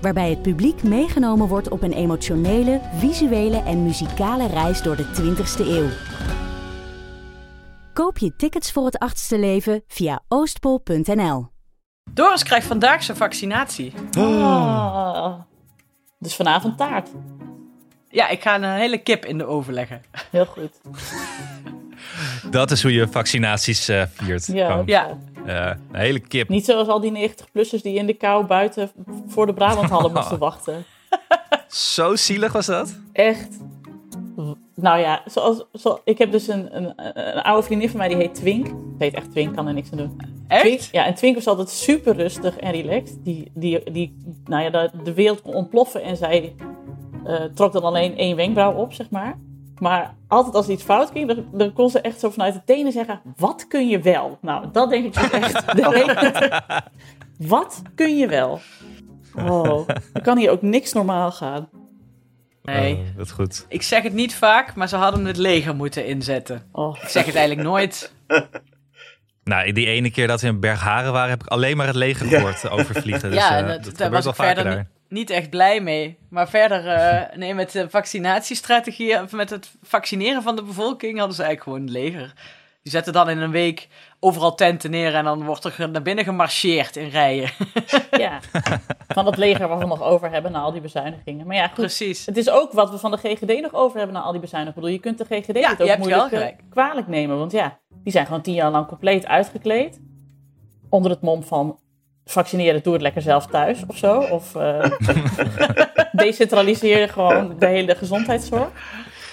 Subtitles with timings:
[0.00, 5.66] Waarbij het publiek meegenomen wordt op een emotionele, visuele en muzikale reis door de 20ste
[5.66, 5.88] eeuw.
[7.92, 11.48] Koop je tickets voor het achtste leven via oostpol.nl.
[12.10, 13.92] Doris krijgt vandaag zijn vaccinatie.
[14.18, 15.34] Oh.
[16.18, 17.08] Dus vanavond taart.
[18.08, 20.02] Ja, ik ga een hele kip in de oven leggen.
[20.30, 20.80] Heel goed.
[22.50, 24.46] Dat is hoe je vaccinaties eh, viert.
[24.46, 24.82] Ja.
[24.86, 26.48] Ja, eh, een hele kip.
[26.48, 28.90] Niet zoals al die 90-plussers die in de kou buiten
[29.26, 30.84] voor de Brabanthallen moesten wachten.
[31.68, 32.98] Zo zielig was dat?
[33.12, 33.58] Echt.
[34.74, 38.16] Nou ja, zoals, zo, ik heb dus een, een, een oude vriendin van mij die
[38.16, 38.66] heet Twink.
[38.66, 40.16] Ze heet echt Twink, kan er niks aan doen.
[40.48, 40.88] Twink, echt?
[40.92, 43.18] ja, en Twink was altijd super rustig en relaxed.
[43.24, 46.54] Die, die, die, nou ja, de, de wereld kon ontploffen en zij
[47.24, 49.38] eh, trok dan alleen één wenkbrauw op, zeg maar.
[49.80, 52.92] Maar altijd als iets fout ging, dan, dan kon ze echt zo vanuit de tenen
[52.92, 54.38] zeggen: Wat kun je wel?
[54.40, 55.76] Nou, dat denk ik dus echt.
[55.76, 56.82] de
[57.54, 58.60] Wat kun je wel?
[59.36, 61.68] Oh, er kan hier ook niks normaal gaan.
[62.62, 62.94] Nee.
[62.94, 63.66] Oh, dat is goed.
[63.68, 66.62] Ik zeg het niet vaak, maar ze hadden het leger moeten inzetten.
[66.72, 68.12] Oh, Ik zeg het eigenlijk nooit.
[69.44, 72.26] Nou, die ene keer dat we in Bergharen waren, heb ik alleen maar het leger
[72.26, 73.30] gehoord overvliegen.
[73.30, 74.86] Dus, ja, eh, dat, was wel ik vaker daar.
[75.10, 76.18] Niet, echt blij mee.
[76.28, 81.36] Maar verder, eh, nee, met de vaccinatiestrategie, of met het vaccineren van de bevolking, hadden
[81.36, 82.32] ze eigenlijk gewoon het leger.
[82.82, 83.88] Die zetten dan in een week
[84.20, 87.50] overal tenten neer en dan wordt er naar binnen gemarcheerd in rijen.
[88.10, 88.40] ja.
[89.08, 91.46] Van dat leger wat we nog over hebben na al die bezuinigingen.
[91.46, 91.74] Maar ja, goed.
[91.74, 92.26] Precies.
[92.26, 94.90] Het is ook wat we van de GGD nog over hebben na al die bezuinigingen.
[94.90, 97.38] Ik bedoel, je kunt de GGD Ja, het ook moeilijk eh, kwalijk nemen.
[97.38, 100.00] Want ja, die zijn gewoon tien jaar lang compleet uitgekleed.
[100.88, 101.78] Onder het mom van
[102.30, 104.18] vaccineren, doe het lekker zelf thuis of zo.
[104.18, 104.90] Of eh
[106.12, 108.68] decentraliseer gewoon de hele gezondheidszorg.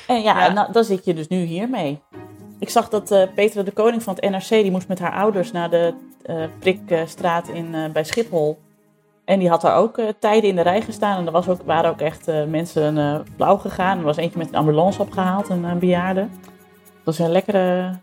[0.07, 0.53] En ja, Ja.
[0.53, 2.01] Nou, dan zit je dus nu hiermee.
[2.59, 5.51] Ik zag dat eh Petra de Koning van het NRC, die moest met haar ouders
[5.51, 8.57] naar de eh, prikstraat in, eh, bij Schiphol.
[9.27, 11.17] En die had daar ook eh, tijden in de rij gestaan.
[11.17, 13.97] En er was ook, waren ook echt eh, mensen eh, blauw gegaan.
[13.97, 16.27] Er was eentje met een ambulance opgehaald, een, een bejaarde.
[17.03, 17.99] Dat was een lekkere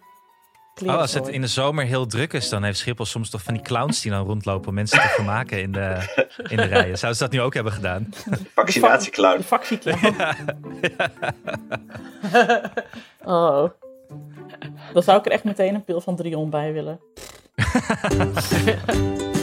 [0.82, 3.54] Oh, als het in de zomer heel druk is, dan heeft Schiphol soms toch van
[3.54, 6.14] die clowns die dan rondlopen om mensen te vermaken in de,
[6.48, 6.98] in de rijen.
[6.98, 8.08] Zouden ze dat nu ook hebben gedaan?
[8.54, 9.36] Vaccinatieclown.
[9.36, 9.98] De factieclown.
[13.34, 13.70] oh.
[14.92, 17.00] Dan zou ik er echt meteen een pil van Drion bij willen.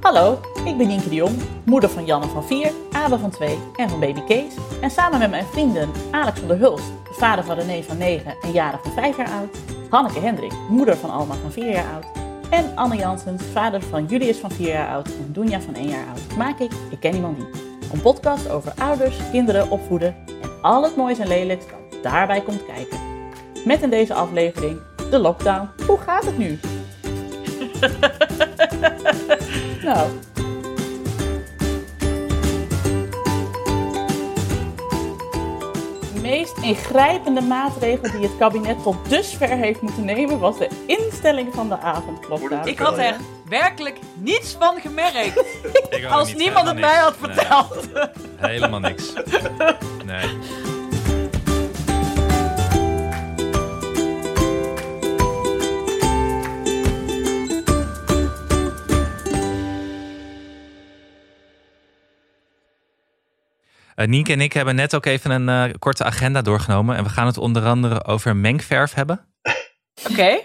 [0.00, 2.72] Hallo, ik ben Nienke de Jong, moeder van Janne van 4,
[3.06, 4.54] Van 2 en van baby Kees.
[4.80, 8.52] En samen met mijn vrienden Alex van der Hulst, vader van René van 9 en
[8.52, 9.56] Jara van 5 jaar oud.
[9.90, 12.06] Hanneke Hendrik, moeder van Alma van 4 jaar oud.
[12.50, 16.06] En Anne Janssens, vader van Julius van 4 jaar oud en Doenja van 1 jaar
[16.06, 16.36] oud.
[16.36, 17.46] Maak ik Ik Ken Iemand Die.
[17.92, 22.66] Een podcast over ouders, kinderen, opvoeden en al het moois en lelijks dat daarbij komt
[22.66, 22.98] kijken.
[23.64, 24.80] Met in deze aflevering
[25.10, 25.68] de lockdown.
[25.86, 26.58] Hoe gaat het nu?
[29.88, 30.10] nou,
[36.26, 41.68] meest ingrijpende maatregel die het kabinet tot dusver heeft moeten nemen was de instelling van
[41.68, 42.50] de avondklok.
[42.64, 43.16] Ik had er
[43.48, 45.44] werkelijk niets van gemerkt.
[46.10, 47.92] Als niemand het mij had verteld.
[48.40, 49.12] Nee, helemaal niks.
[50.04, 50.38] Nee.
[63.96, 66.96] Eh, Nienke en ik hebben net ook even een eh, korte agenda doorgenomen.
[66.96, 69.26] En we gaan het onder andere over mengverf hebben.
[70.10, 70.38] Oké.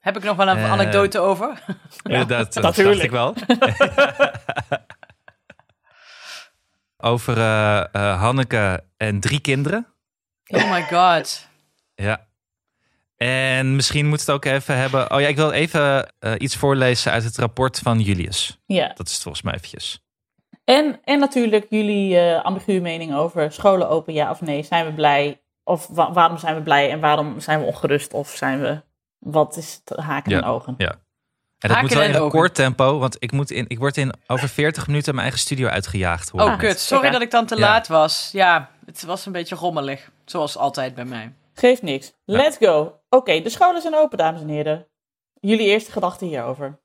[0.00, 1.64] Heb ik nog wel een Eh, anekdote over?
[2.02, 3.34] Ja, dat, dat dacht ik wel.
[7.12, 7.40] over
[7.92, 9.86] Hanneke en drie kinderen.
[10.46, 11.48] Oh my god.
[11.94, 12.26] Ja.
[13.16, 15.10] En misschien moet het ook even hebben.
[15.10, 18.58] Oh ja, ik wil even eh, iets voorlezen uit het rapport van Julius.
[18.66, 20.05] Ja, Dat is het volgens mij eventjes.
[20.66, 24.62] En, en natuurlijk jullie eh ambiguë mening over scholen open, ja of nee.
[24.62, 25.40] Zijn we blij?
[25.64, 28.12] Of wa- waarom zijn we blij en waarom zijn we ongerust?
[28.12, 28.82] Of zijn we,
[29.18, 30.38] wat is het haken Ja.
[30.38, 30.74] en ogen?
[30.78, 30.90] Ja.
[30.90, 30.98] En
[31.58, 32.24] dat Haken moet wel in ogen.
[32.24, 35.68] record tempo, want ik, moet in, ik word in over 40 minuten mijn eigen studio
[35.68, 36.28] uitgejaagd.
[36.30, 36.78] hoor Oh, kut.
[36.80, 37.60] Sorry dat ik dan te Ja.
[37.60, 38.28] laat was.
[38.32, 40.10] Ja, het was een beetje rommelig.
[40.24, 41.34] Zoals altijd bij mij.
[41.54, 42.12] Geeft niks.
[42.24, 43.00] Let's go.
[43.08, 44.86] Oké, de scholen zijn open, dames en heren.
[45.40, 46.78] Jullie eerste gedachten hierover.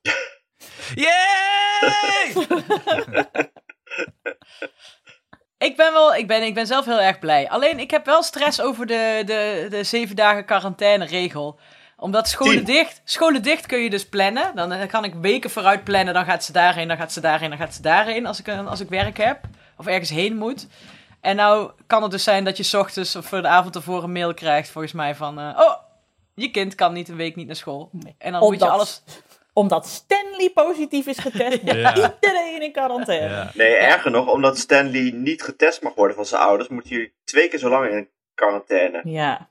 [0.94, 2.36] Yeah!
[5.58, 7.48] Ik ben, wel, ik, ben, ik ben zelf heel erg blij.
[7.50, 11.58] Alleen ik heb wel stress over de, de, de zeven dagen quarantaine regel.
[11.96, 12.74] Omdat scholen Tien.
[12.74, 14.54] dicht, scholen dicht kun je dus plannen.
[14.56, 16.14] Dan eh, kan ik weken vooruit plannen.
[16.14, 18.26] Dan gaat ze daarheen, dan gaat ze daarheen, dan gaat ze daarheen.
[18.26, 19.38] Als ik, een- als ik werk heb.
[19.76, 20.66] Of ergens heen moet.
[21.20, 24.02] En nou kan het dus zijn dat je 's ochtends of voor de avond ervoor
[24.02, 24.70] een mail krijgt.
[24.70, 25.38] Volgens mij van...
[25.38, 25.74] eh, oh,
[26.34, 27.90] je kind kan niet een week niet naar school.
[28.18, 29.02] En dan moet je Omdat- alles...
[29.52, 31.94] Omdat Stanley positief is getest, moet Ja.
[31.94, 33.28] iedereen in quarantaine.
[33.34, 33.50] Ja.
[33.54, 37.48] Nee, erger nog, omdat Stanley niet getest mag worden van zijn ouders, moet hij twee
[37.48, 39.00] keer zo lang in quarantaine.
[39.04, 39.50] Ja.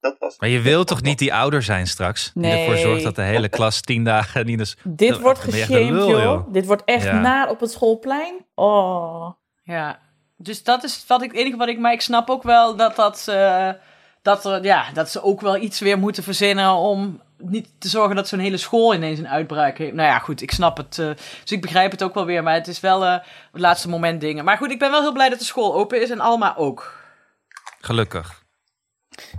[0.00, 2.30] Dat was Maar je wilt toch niet die ouder zijn straks?
[2.34, 2.60] Die Nee.
[2.60, 4.76] ervoor zorgt dat de hele klas tien dagen niet eens...
[4.84, 6.22] Dit wordt geshamed, lul, joh.
[6.22, 6.52] joh.
[6.52, 7.20] Dit wordt echt Ja.
[7.20, 8.46] naar op het schoolplein.
[8.54, 9.30] Oh.
[9.62, 9.98] Ja,
[10.36, 11.78] dus dat is wat ik, het enige wat ik...
[11.78, 13.76] Maar ik snap ook wel dat, dat, ze,
[14.22, 18.16] dat, er, ja, dat ze ook wel iets weer moeten verzinnen om niet te zorgen
[18.16, 19.94] dat zo'n hele school ineens een uitbraak heeft.
[19.94, 20.98] Nou ja, goed, ik snap het.
[20.98, 21.06] eh,
[21.42, 22.42] dus ik begrijp het ook wel weer.
[22.42, 23.12] Maar het is wel eh,
[23.52, 24.44] het laatste moment dingen.
[24.44, 26.96] Maar goed, ik ben wel heel blij dat de school open is en Alma ook.
[27.80, 28.42] Gelukkig.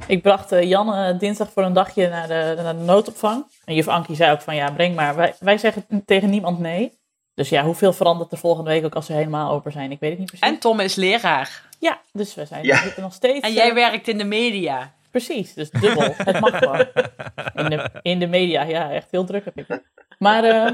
[0.07, 3.45] Ik bracht eh, Janne dinsdag voor een dagje naar de, naar de noodopvang.
[3.65, 5.15] En juf Ankie zei ook van ja, breng maar.
[5.15, 6.97] Wij, wij zeggen tegen niemand nee.
[7.33, 9.91] Dus ja, hoeveel verandert er volgende week ook als ze helemaal open zijn?
[9.91, 10.47] Ik weet het niet precies.
[10.47, 11.61] En Tom is leraar.
[11.79, 12.83] Ja, dus we zijn Ja.
[12.97, 13.39] nog steeds.
[13.47, 14.93] En jij werkt in de media.
[15.11, 16.13] Precies, dus dubbel.
[16.17, 16.85] het mag gewoon.
[17.53, 19.81] In de, in de media, ja, echt heel druk heb ik.
[20.19, 20.73] Maar, eh,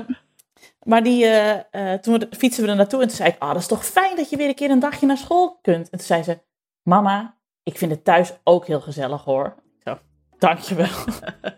[0.84, 3.50] maar die, eh, eh, toen we, fietsen we er naartoe en toen zei ik, ah,
[3.50, 5.90] dat is toch fijn dat je weer een keer een dagje naar school kunt.
[5.90, 6.40] En toen zei ze,
[6.84, 9.56] mama, ik vind het thuis ook heel gezellig hoor.
[9.80, 10.00] Ik Zo,
[10.38, 11.06] dankjewel.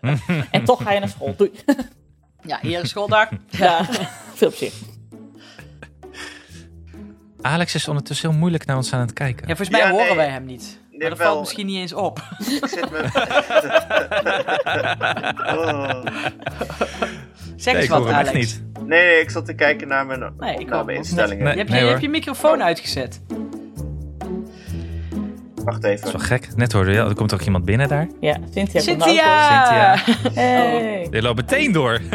[0.50, 1.50] en toch ga je naar school, doei.
[2.42, 3.28] Ja, hier is schooldag.
[3.50, 3.84] ja,
[4.34, 4.72] veel plezier.
[7.40, 9.48] Alex is ondertussen heel moeilijk naar ons aan het kijken.
[9.48, 10.16] Ja, volgens mij Ja, horen nee.
[10.16, 10.80] wij hem niet.
[10.98, 11.26] Dat wel.
[11.26, 12.18] valt misschien niet eens op.
[12.38, 13.04] Ik zit met...
[15.56, 16.04] Oh.
[17.56, 18.32] Zeg Nee, eens ik wat, Alex.
[18.32, 18.62] niet.
[18.86, 20.60] Nee, ik zat te kijken naar mijn Nee, ik ook.
[20.64, 21.44] opname-instellingen.
[21.44, 21.52] Nee.
[21.52, 23.20] Je hebt je, Nee, je, hebt je microfoon uitgezet.
[25.64, 26.12] Wacht Dat is even.
[26.18, 26.48] wel gek.
[26.56, 28.08] Net hoorde je, er komt ook iemand binnen daar.
[28.20, 28.80] Ja, Cynthia.
[28.80, 29.92] Cynthia!
[29.92, 30.34] ook.
[30.34, 31.06] Hey.
[31.10, 32.00] Die loopt meteen door.
[32.00, 32.08] Z-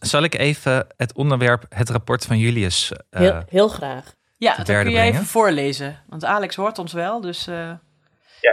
[0.00, 2.92] Zal ik even het onderwerp, het rapport van Julius...
[3.10, 4.14] eh, Heel, heel graag.
[4.36, 5.12] Ja, dat kun jij brengen.
[5.12, 6.02] even voorlezen.
[6.06, 7.46] Want Alex hoort ons wel, dus...
[7.46, 7.78] eh, Ja,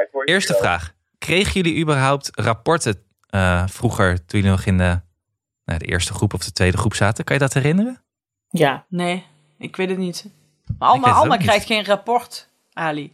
[0.02, 0.62] ik hoor je Eerste wel.
[0.62, 0.94] vraag.
[1.18, 5.02] Kregen jullie überhaupt rapporten eh, vroeger, toen jullie nog in de,
[5.66, 7.24] nou, de eerste groep of de tweede groep zaten?
[7.24, 8.04] Kan je dat herinneren?
[8.50, 9.26] Ja, nee,
[9.58, 10.26] ik weet het niet.
[10.78, 13.14] Maar Alma, Alma krijgt geen rapport, Ali.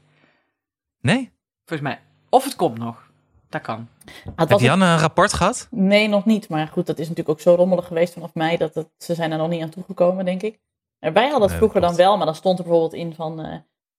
[0.99, 1.31] Nee?
[1.65, 1.99] Volgens mij.
[2.29, 3.09] Of het komt nog.
[3.49, 3.89] Dat kan.
[4.35, 5.67] Het Heb een rapport gehad?
[5.71, 6.49] Nee, nog niet.
[6.49, 9.31] Maar goed, dat is natuurlijk ook zo rommelig geweest vanaf mei dat het, ze zijn
[9.31, 10.59] er nog niet aan toegekomen, denk ik.
[10.99, 13.41] En wij hadden het Nee, vroeger dan wel, maar dan stond er bijvoorbeeld in van
[13.41, 13.55] eh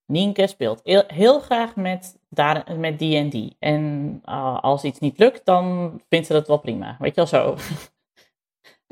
[0.06, 3.56] Nienke speelt heel, heel graag met, daar, met die en die.
[3.58, 6.96] En ah, als iets niet lukt, dan vindt ze dat wel prima.
[6.98, 7.56] Weet je wel zo.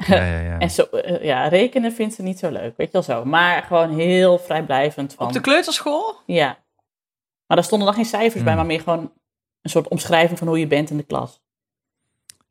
[0.07, 0.59] Ja, ja, ja.
[0.59, 2.77] En zo, eh, ja, rekenen vindt ze niet zo leuk.
[2.77, 3.25] Weet je wel zo.
[3.25, 5.27] Maar gewoon heel vrijblijvend van.
[5.27, 6.15] Op de kleuterschool?
[6.27, 6.47] Ja.
[7.47, 8.57] Maar daar stonden dan geen cijfers bij, Hmm.
[8.57, 9.13] maar meer gewoon
[9.65, 11.41] een soort omschrijving van hoe je bent in de klas.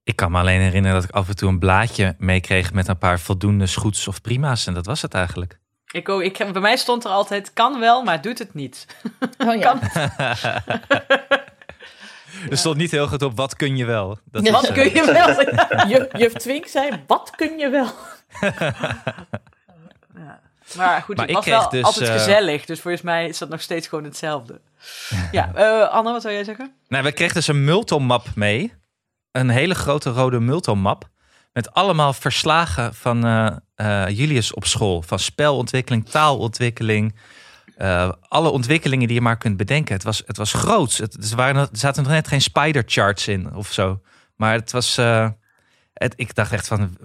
[0.04, 2.98] Ik kan me alleen herinneren dat ik af en toe een blaadje meekreeg met een
[2.98, 4.68] paar voldoende goeds of prima's.
[4.68, 5.60] En dat was het eigenlijk.
[5.92, 8.88] Ik ook, ik, bij mij stond er altijd, kan wel, maar doet het niet.
[9.38, 9.80] Oh ja.
[12.50, 14.18] Er stond niet heel goed op, wat kun je wel?
[14.32, 14.50] Dat Ja.
[14.50, 15.28] is, Wat eh, kun je wel?
[15.92, 17.88] Juf, juf Twink zei, wat kun je wel?
[20.78, 22.66] Maar goed, Maar het was wel dus, altijd eh, gezellig.
[22.66, 24.62] Dus volgens mij is dat nog steeds gewoon hetzelfde.
[25.32, 26.74] ja, eh, Anne, wat zou jij zeggen?
[26.88, 28.74] Nou, we kregen dus een multomap mee.
[29.32, 31.10] Een hele grote rode multomap.
[31.54, 33.26] Met allemaal verslagen van
[33.76, 35.02] eh, Julius op school.
[35.02, 37.16] Van spelontwikkeling, taalontwikkeling.
[38.28, 39.94] alle ontwikkelingen die je maar kunt bedenken.
[39.94, 40.98] Het was, het was groots.
[40.98, 44.02] Het, er, waren, er zaten nog net geen spider charts in of zo.
[44.36, 44.96] Maar het was...
[45.94, 46.98] het, ik dacht echt van,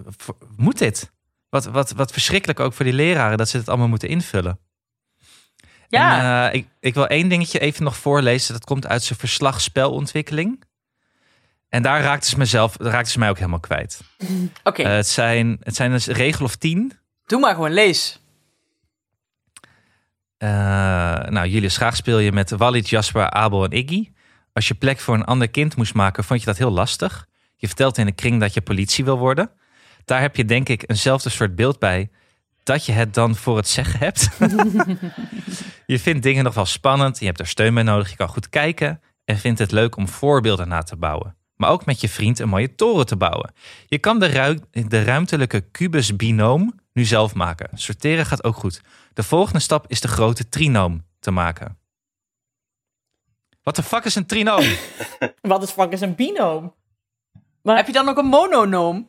[0.55, 1.11] moet dit?
[1.49, 4.59] Wat, wat, wat verschrikkelijk ook voor die leraren dat ze het allemaal moeten invullen.
[5.87, 8.53] Ja, En, eh, ik, ik wil één dingetje even nog voorlezen.
[8.53, 10.63] Dat komt uit zijn verslag spelontwikkeling.
[11.69, 14.01] En daar raakte ze, mezelf, raakte ze mij ook helemaal kwijt.
[14.63, 14.83] oké.
[14.83, 16.93] Eh, het, zijn, het zijn dus regel of tien.
[17.25, 18.19] Doe maar gewoon, lees.
[20.37, 20.49] Eh,
[21.29, 24.11] nou, Julius, graag speel je met Walid, Jasper, Abel en Iggy.
[24.53, 27.27] Als je plek voor een ander kind moest maken, vond je dat heel lastig.
[27.55, 29.51] Je vertelt in de kring dat je politie wil worden.
[30.09, 32.09] Daar heb je denk ik eenzelfde soort beeld bij.
[32.63, 34.29] Dat je het dan voor het zeggen hebt.
[35.93, 37.19] je vindt dingen nog wel spannend.
[37.19, 38.09] Je hebt er steun bij nodig.
[38.09, 39.01] Je kan goed kijken.
[39.25, 41.35] En vindt het leuk om voorbeelden na te bouwen.
[41.55, 43.53] Maar ook met je vriend een mooie toren te bouwen.
[43.87, 47.69] Je kan de, ru- de ruimtelijke kubus binoom nu zelf maken.
[47.73, 48.81] Sorteren gaat ook goed.
[49.13, 51.77] De volgende stap is de grote trinoom te maken.
[53.63, 54.65] Wat de fuck is een trinoom?
[55.41, 56.73] Wat is fuck is een binoom?
[57.61, 59.08] Maar Heb je dan ook een mononoom?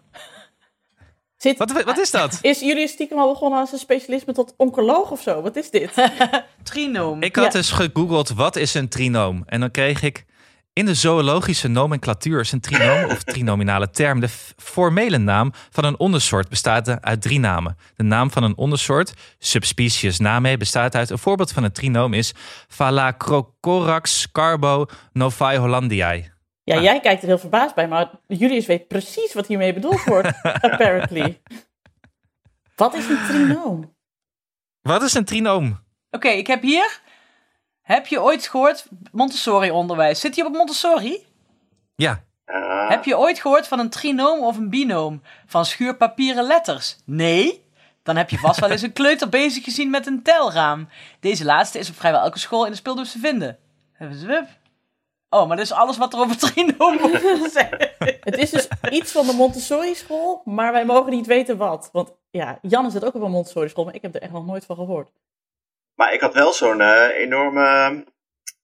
[1.42, 2.38] Zit, Wat, wat is dat?
[2.42, 5.42] is jullie stiekem al begonnen als een specialisme tot oncoloog of zo?
[5.42, 5.90] Wat is dit?
[6.62, 7.23] Trinoom.
[7.23, 7.50] Ik had Ja.
[7.50, 9.42] dus gegoogeld wat is een trinoom.
[9.47, 10.25] En dan kreeg ik
[10.73, 15.99] in de zoologische nomenclatuur is een trinoom of trinominale term de formele naam van een
[15.99, 17.76] ondersoort bestaat uit drie namen.
[17.97, 22.32] De naam van een ondersoort, subspecies name, bestaat uit een voorbeeld van een trinoom is
[22.76, 26.29] Phalacrocorax carbo novae hollandiae.
[26.64, 26.82] Ja, Ah.
[26.82, 31.40] jij kijkt er heel verbaasd bij, maar Julius weet precies wat hiermee bedoeld wordt, apparently.
[32.76, 33.94] Wat is een trinoom?
[34.80, 35.80] Wat is een trinoom?
[36.10, 37.00] Oké, ik heb hier...
[37.80, 38.86] Heb je ooit gehoord...
[39.12, 40.20] Montessori-onderwijs.
[40.20, 41.26] Zit je op Montessori?
[41.94, 42.24] Ja,
[42.88, 45.22] Heb je ooit gehoord van een trinoom of een binoom?
[45.46, 46.96] Van schuurpapieren letters?
[47.04, 47.64] Nee?
[48.02, 50.88] Dan heb je vast wel eens een kleuter bezig gezien met een telraam.
[51.20, 53.58] Deze laatste is op vrijwel elke school in de speelbus te vinden.
[54.10, 54.48] Zwip.
[55.30, 57.94] Oh, maar dat is alles wat er over trinoom wordt gezegd.
[57.99, 61.88] Het is dus iets van de Montessori-school, maar wij mogen niet weten wat.
[61.92, 64.64] Want ja, Jan zit ook op een Montessori-school, maar ik heb er echt nog nooit
[64.64, 65.10] van gehoord.
[65.94, 68.04] Maar ik had wel zo'n eh, enorme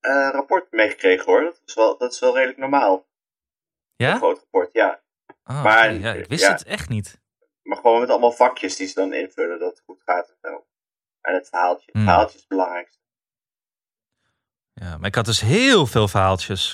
[0.01, 1.43] eh, rapport meegekregen hoor.
[1.43, 2.95] Dat is, wel, dat is wel redelijk normaal.
[2.95, 4.17] Een ja?
[4.17, 5.01] groot rapport, ja.
[5.43, 6.53] Ah, Maar, ja ik wist ja.
[6.53, 7.21] het echt niet.
[7.63, 10.67] Maar gewoon met allemaal vakjes die ze dan invullen dat het goed gaat en zo.
[11.21, 11.85] En het verhaaltje.
[11.87, 12.05] Het Hmm.
[12.05, 12.99] verhaaltje is het belangrijkste.
[14.81, 16.73] Ja, maar ik had dus heel veel verhaaltjes.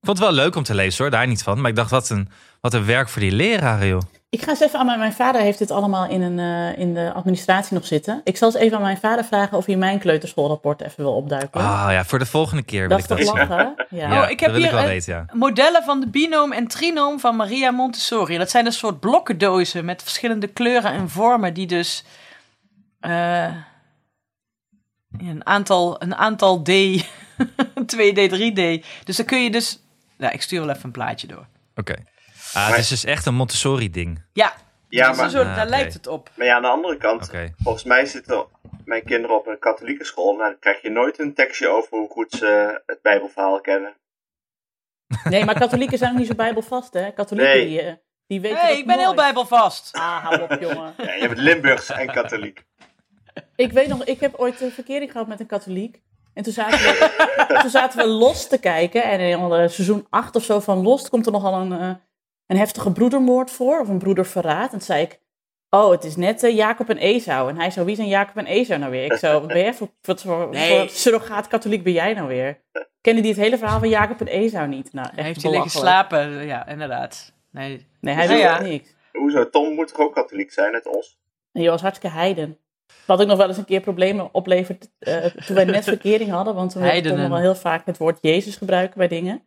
[0.00, 1.60] Ik vond het wel leuk om te lezen hoor, daar niet van.
[1.60, 2.28] Maar ik dacht, wat een,
[2.60, 4.00] wat een werk voor die leraren joh.
[4.30, 6.94] Ik ga eens even aan mijn, mijn vader heeft dit allemaal in, een, eh, in
[6.94, 8.20] de administratie nog zitten.
[8.24, 11.60] Ik zal eens even aan mijn vader vragen of hij mijn kleuterschoolrapport even wil opduiken.
[11.60, 13.74] Ah ja, voor de volgende keer wil dat ik is dat lachen?
[13.90, 14.12] Ja.
[14.12, 15.24] Ja, Oh, ik heb dat wil ik hier een- weten, ja.
[15.32, 18.38] Modellen van de binoom en trinoom van Maria Montessori.
[18.38, 22.04] Dat zijn een soort blokkendozen met verschillende kleuren en vormen die dus
[23.00, 23.46] eh,
[25.18, 26.70] een, aantal, een aantal D,
[27.96, 28.84] 2D, 3D.
[29.04, 29.82] Dus dan kun je dus...
[30.18, 31.46] Ja, ik stuur wel even een plaatje door.
[31.74, 31.94] Oké.
[32.52, 34.22] Ah, het is dus echt een Montessori ding.
[34.32, 34.52] Ja,
[34.88, 35.68] Ja, maar, zo, Ah, daar oké.
[35.68, 36.30] lijkt het op.
[36.36, 37.52] maar ja, aan de andere kant, Oké.
[37.62, 38.46] volgens mij zitten
[38.84, 40.36] mijn kinderen op een katholieke school.
[40.36, 43.94] Nou, dan krijg je nooit een tekstje over hoe goed ze het Bijbelverhaal kennen.
[45.24, 47.12] Nee, maar katholieken zijn ook niet zo bijbelvast, hè?
[47.12, 47.66] Katholieken, Nee.
[47.68, 47.92] die, eh,
[48.26, 49.92] die weten hey, dat ik ben heel bijbelvast.
[49.92, 50.94] Ah, hou op, jongen.
[50.96, 52.64] Ja, je bent Limburgs en katholiek.
[53.60, 56.00] Ik weet nog, ik heb ooit een verkering gehad met een katholiek.
[56.34, 57.16] En toen zaten we,
[57.60, 59.02] toen zaten we Lost te kijken.
[59.02, 61.90] En in eh, seizoen 8 of zo van Lost komt er nogal een, eh,
[62.46, 63.80] een heftige broedermoord voor.
[63.80, 64.64] Of een broederverraad.
[64.64, 65.20] En toen zei ik,
[65.70, 67.48] oh, het is net eh, Jacob en Esau.
[67.48, 69.04] En hij zo, wie zijn Jacob en Esau nou weer?
[69.04, 70.78] Ik zo, wat ben jij voor, wat voor, Nee.
[70.78, 72.60] voor surrogaat katholiek ben jij nou weer?
[73.00, 74.92] Kennen die het hele verhaal van Jacob en Esau niet?
[74.92, 76.08] Nou, echt Hij heeft hij liggen belachelijk.
[76.10, 76.46] slapen.
[76.46, 77.32] Ja, inderdaad.
[77.50, 77.86] Nee.
[78.00, 78.60] Nee, hij Ja, weet ja.
[78.60, 78.94] niks.
[79.12, 79.50] Hoezo?
[79.50, 81.18] Tom moet toch ook katholiek zijn, net ons?
[81.52, 82.58] En je was hartstikke heiden.
[83.06, 86.54] Wat ook nog wel eens een keer problemen oplevert eh, toen wij net verkering hadden.
[86.54, 87.18] Want Heidenen.
[87.18, 89.42] nog wel heel vaak het woord Jezus gebruiken bij dingen.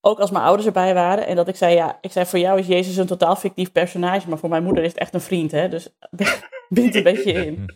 [0.00, 1.26] Ook als mijn ouders erbij waren.
[1.26, 4.28] En dat ik zei, ja, ik zei voor jou is Jezus een totaal fictief personage.
[4.28, 5.68] Maar voor mijn moeder is het echt een vriend, hè.
[5.68, 5.88] Dus
[6.68, 7.66] bind een beetje in.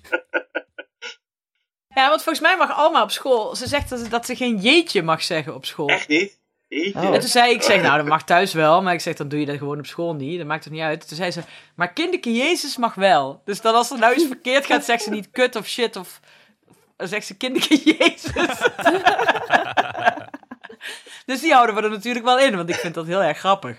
[1.95, 3.57] Ja, want volgens mij mag Alma op school...
[3.57, 5.89] Ze zegt dat ze, dat ze geen jeetje mag zeggen op school.
[5.89, 6.38] Echt niet?
[6.69, 6.99] Jeetje.
[6.99, 7.15] Oh.
[7.15, 8.83] En toen zei ik, zeg, nou, dat mag thuis wel.
[8.83, 10.39] Maar ik zeg, dan doe je dat gewoon op school niet.
[10.39, 11.09] Dat maakt het niet uit.
[11.09, 11.41] Toen zei ze,
[11.75, 13.41] maar kinderke Jezus mag wel.
[13.45, 16.21] Dus dan als er nou iets verkeerd gaat, zegt ze niet kut of shit of...
[16.97, 18.33] Dan zegt ze kinderke Jezus.
[21.27, 23.77] dus die houden we er natuurlijk wel in, want ik vind dat heel erg grappig.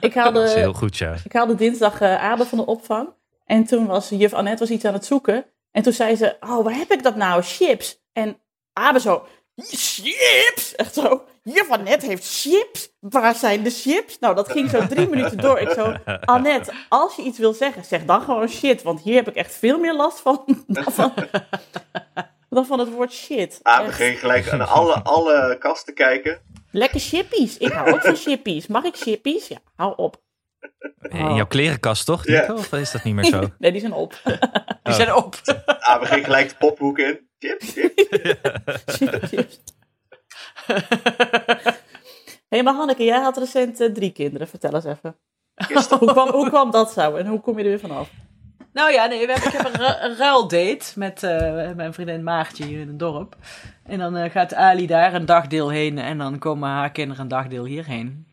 [0.00, 1.14] Ik Dat is heel haalde, goed, ja.
[1.24, 3.08] ik haalde dinsdag eh Abel van de opvang.
[3.46, 5.44] En toen was juf Annette was iets aan het zoeken.
[5.70, 7.42] En toen zei ze, oh, waar heb ik dat nou?
[7.42, 8.02] Chips.
[8.12, 8.38] En
[8.72, 10.74] Abel zo, chips?
[10.74, 12.92] Echt zo, juf Annette heeft chips?
[13.00, 14.18] Waar zijn de chips?
[14.18, 15.58] Nou, dat ging zo drie minuten door.
[15.58, 15.94] Ik zo,
[16.24, 18.82] Annette, als je iets wil zeggen, zeg dan gewoon shit.
[18.82, 21.12] Want hier heb ik echt veel meer last van dan van,
[22.48, 23.60] dan van het woord shit.
[23.62, 26.40] Ah, we gingen gelijk aan alle, alle kasten kijken.
[26.70, 27.58] Lekker chippies.
[27.58, 28.66] Ik hou ook van chippies.
[28.66, 29.48] Mag ik chippies?
[29.48, 30.22] Ja, hou op.
[31.00, 32.50] In jouw klerenkast toch?
[32.50, 33.40] Of is dat niet meer zo?
[33.58, 34.20] Nee, die zijn op.
[34.82, 35.34] Die zijn op.
[35.80, 37.28] Ah, we gingen gelijk de pophoek in.
[37.38, 38.08] Chips, chips.
[39.28, 39.60] Chips.
[42.48, 44.48] Hé, maar Hanneke, jij had recent eh, drie kinderen.
[44.48, 45.16] Vertel eens even.
[45.98, 48.10] Hoe kwam, hoe kwam dat zo en hoe kom je er weer vanaf?
[48.72, 52.64] Nou ja, nee, we hebben, ik heb een, ru- ruildate met eh, mijn vriendin Maartje
[52.64, 53.36] hier in het dorp.
[53.84, 57.28] En dan eh, gaat Ali daar een dagdeel heen en dan komen haar kinderen een
[57.28, 58.26] dagdeel hierheen.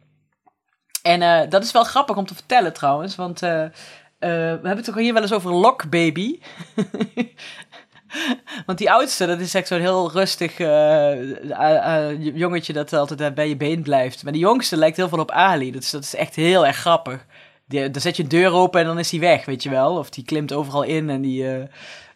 [1.01, 3.71] En dat is wel grappig om te vertellen trouwens, want we
[4.19, 6.39] hebben het toch hier wel eens over een lokbaby.
[8.65, 11.11] want die oudste, dat is echt zo'n heel rustig eh,
[11.51, 14.23] eh, eh, jongetje dat altijd bij je been blijft.
[14.23, 17.25] Maar die jongste lijkt heel veel op Ali, dus dat is echt heel erg grappig.
[17.65, 19.97] Die, dan zet je een deur open en dan is hij weg, weet je wel.
[19.97, 21.43] Of die klimt overal in en die...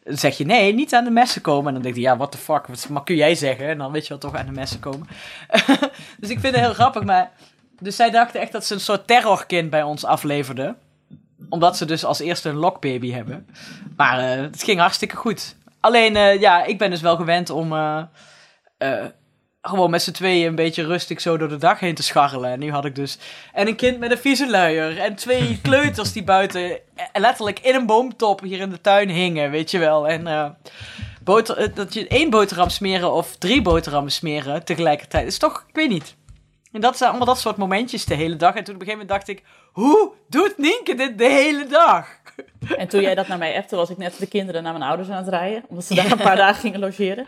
[0.04, 1.68] dan zeg je, nee, niet aan de messen komen.
[1.68, 3.68] En dan denk je, ja, what the fuck, wat kun jij zeggen?
[3.68, 5.08] En dan weet je wel toch aan de messen komen.
[6.20, 7.32] dus ik vind het heel grappig, maar
[7.80, 10.78] dus zij dachten echt dat ze een soort terrorkind bij ons afleverden.
[11.50, 13.48] Omdat ze dus als eerste een lokbaby hebben.
[13.96, 15.56] Maar het ging hartstikke goed.
[15.82, 18.02] Alleen, eh, ja, ik ben dus wel gewend om eh,
[18.78, 19.06] eh,
[19.62, 22.52] gewoon met z'n tweeën een beetje rustig zo door de dag heen te scharrelen.
[22.52, 23.18] En nu had ik dus...
[23.54, 25.00] En een kind met een vieze luier.
[25.00, 26.80] En twee kleuters die buiten
[27.14, 30.08] letterlijk in een boomtop hier in de tuin hingen, weet je wel.
[30.08, 30.56] En...
[31.24, 35.28] boter, dat je één boterham smeren of drie boterhammen smeren tegelijkertijd.
[35.28, 36.16] is toch, ik weet niet.
[36.72, 38.56] En dat zijn allemaal dat soort momentjes de hele dag.
[38.56, 42.21] En toen op een gegeven moment dacht ik, hoe doet Nienke dit de hele dag?
[42.78, 45.10] En toen jij dat naar mij appte, was ik net de kinderen naar mijn ouders
[45.10, 45.64] aan het rijden.
[45.68, 47.28] Omdat ze daar een paar dagen gingen logeren.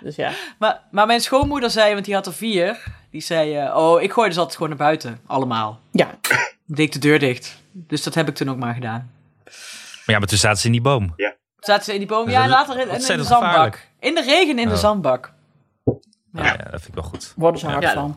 [0.00, 0.32] Dus ja.
[0.58, 2.84] Maar, maar mijn schoonmoeder zei, want die had er vier.
[3.10, 5.20] Die zei, eh, oh, ik gooi dus altijd gewoon naar buiten.
[5.26, 5.80] Allemaal.
[5.92, 6.10] Ja,
[6.66, 7.62] Deed ik de deur dicht.
[7.72, 9.10] Dus dat heb ik toen ook maar gedaan.
[9.44, 11.14] Maar ja, maar toen zaten ze in die boom.
[11.58, 12.30] Zaten ze in die boom?
[12.30, 13.88] Ja, later in, in de zandbak.
[14.00, 15.32] In de regen in de zandbak.
[16.32, 16.44] Ja.
[16.44, 17.32] Ja, dat vind ik wel goed.
[17.36, 18.16] worden ze hard Ja, van.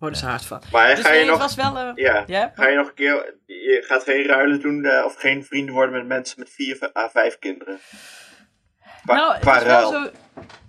[0.00, 0.62] Worden ze hard van.
[0.72, 1.38] Maar Dus ga je nee, het nog...
[1.38, 1.76] was wel...
[1.78, 2.52] eh, Ja, ja?
[2.54, 3.34] ga je nog een keer...
[3.46, 7.08] Je gaat geen ruilen doen eh, of geen vrienden worden met mensen met vier à
[7.08, 7.78] vijf kinderen.
[9.04, 9.90] Qua, nou, qua ruil.
[9.90, 10.10] zo.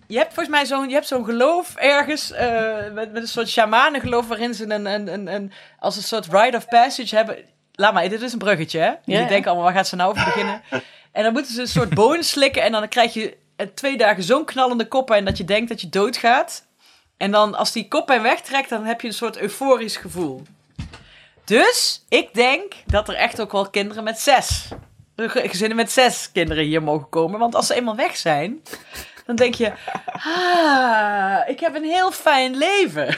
[0.07, 3.49] Je hebt volgens mij zo'n, je hebt zo'n geloof ergens, eh, met, met een soort
[3.49, 7.37] shamanengeloof waarin ze een, een, een, een, als een soort rite of passage hebben.
[7.71, 8.93] Laat maar, dit is een bruggetje, hè?
[9.05, 9.27] Jullie ja.
[9.27, 10.61] denken allemaal, waar gaat ze nou over beginnen?
[11.11, 13.37] en dan moeten ze een soort boon slikken en dan krijg je
[13.73, 16.69] twee dagen zo'n knallende koppijn dat je denkt dat je doodgaat.
[17.21, 20.41] En dan als die koppijn wegtrekt, dan heb je een soort euforisch gevoel.
[21.45, 24.67] Dus ik denk dat er echt ook wel kinderen met zes,
[25.15, 27.39] ge- gezinnen met zes kinderen hier mogen komen.
[27.39, 28.63] Want als ze eenmaal weg zijn,
[29.25, 29.71] dan denk je,
[30.05, 33.17] ah, ik heb een heel fijn leven.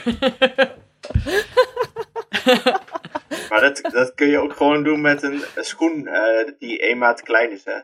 [3.48, 6.98] Maar dat, dat kun je ook gewoon doen met een, een schoen eh, die één
[6.98, 7.78] maat te klein is, hè?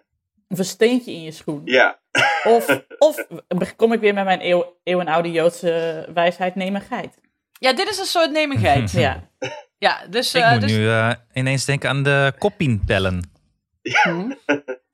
[0.51, 1.63] Een versteentje in je schoen.
[1.65, 1.99] Ja.
[2.45, 3.27] Of, of
[3.77, 7.15] kom ik weer met mijn eeuw, eeuwenoude Joodse wijsheid, neem een geit.
[7.53, 8.91] Ja, dit is een soort nemigheid.
[9.07, 9.29] Ja.
[9.79, 10.35] Ja, dus...
[10.35, 13.31] Ik eh, moet dus nu eh, ineens denken aan de koppienpellen.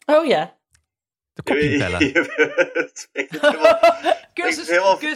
[0.06, 0.56] Oh ja.
[1.34, 1.98] De koppienpellen.
[2.12, 3.78] Het helemaal-
[4.34, 4.68] cursus,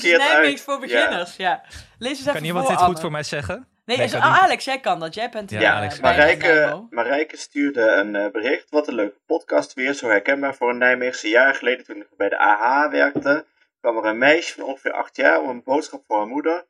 [0.02, 0.60] helemaal uit.
[0.60, 1.62] voor beginners, ja.
[1.98, 3.68] Lees eens even Kan iemand voor, dit goed voor mij zeggen?
[3.90, 4.42] Nee, Nee, is- kan oh.
[4.42, 5.14] Alex, jij kan dat.
[5.14, 6.86] Jij bent Ja, eh, Ja, Alex, bij Marijke.
[6.90, 8.70] Marijke stuurde een eh, bericht.
[8.70, 9.94] Wat een leuke podcast weer.
[9.94, 11.28] Zo herkenbaar voor een Nijmeegse.
[11.28, 13.46] Jaren geleden toen ik bij de AH werkte,
[13.80, 16.66] kwam er een meisje van ongeveer acht jaar om een boodschap voor haar moeder.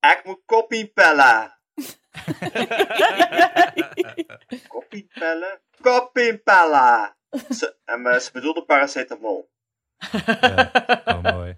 [0.00, 1.58] Ik moet koppie pellen.
[4.68, 5.60] koppie pellen?
[5.80, 7.16] Koppie pellen.
[7.50, 9.50] Ze, en, eh, ze bedoelde paracetamol.
[10.40, 10.70] Ja.
[11.04, 11.56] Oh, mooi.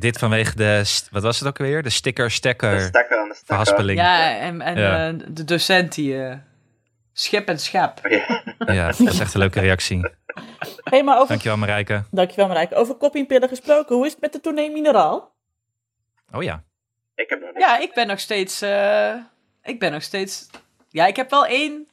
[0.00, 1.82] Dit vanwege de, wat was het ook weer?
[1.82, 3.94] De sticker De stekker stekker aan de stekker.
[3.94, 5.08] Ja, en, en Ja.
[5.08, 6.24] eh, de docent die...
[6.24, 6.36] eh,
[7.12, 8.00] schip en schap.
[8.08, 8.42] Ja.
[8.74, 10.10] Ja, dat is echt een leuke reactie.
[10.84, 12.02] Hey, maar over, Dankjewel Marijke.
[12.10, 12.74] dankjewel Marijke.
[12.74, 15.34] Over koppiepillen gesproken, hoe is het met de tournee Mineraal?
[16.32, 16.62] Oh ja.
[17.14, 17.64] Ik heb nog niks.
[17.66, 18.62] Ja, ik ben nog steeds...
[18.62, 19.14] eh,
[19.62, 20.46] ik ben nog steeds...
[20.88, 21.88] Ja, ik heb wel één...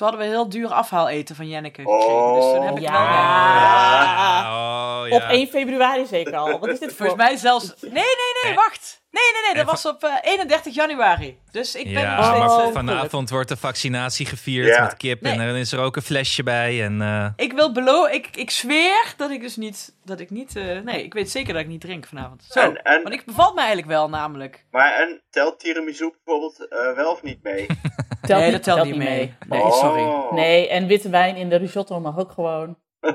[0.00, 2.34] Toen hadden we heel duur afhaaleten van Jenneke gekregen.
[2.34, 3.00] Dus toen heb ik Oh, wel...
[3.00, 5.00] ja.
[5.02, 5.16] Oh, ja.
[5.16, 6.58] Op 1 februari zeker al.
[6.58, 6.96] Wat is dit voor?
[7.06, 7.74] Volgens mij zelfs...
[7.80, 8.02] Nee, nee,
[8.44, 8.99] nee, wacht.
[9.10, 11.38] Nee, nee, nee, dat was op eh, 31 januari.
[11.50, 12.52] Dus ik ben Ja, nog steeds...
[12.52, 14.82] Oh, eh, van- vanavond wordt de vaccinatie gevierd Ja.
[14.82, 16.84] met kip en dan is er ook een flesje bij.
[16.84, 20.56] En, eh, Ik wil beloven, ik, ik zweer dat ik dus niet, dat ik niet,
[20.56, 22.46] eh, nee, ik weet zeker dat ik niet drink vanavond.
[22.50, 24.64] Zo, En- en- want ik bevalt me eigenlijk wel namelijk.
[24.70, 27.66] Maar en telt tiramisu bijvoorbeeld eh, wel of niet mee?
[27.66, 27.78] Telt
[28.40, 29.34] nee, niet- dat telt niet mee.
[29.48, 29.72] Nee, Oh.
[29.72, 30.34] sorry.
[30.34, 32.76] Nee, en witte wijn in de risotto mag ook gewoon.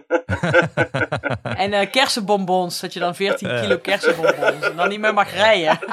[1.58, 3.62] En eh, kersenbonbons, dat je dan 14 Eh.
[3.62, 5.80] kilo kersenbonbons en dan niet meer mag rijden.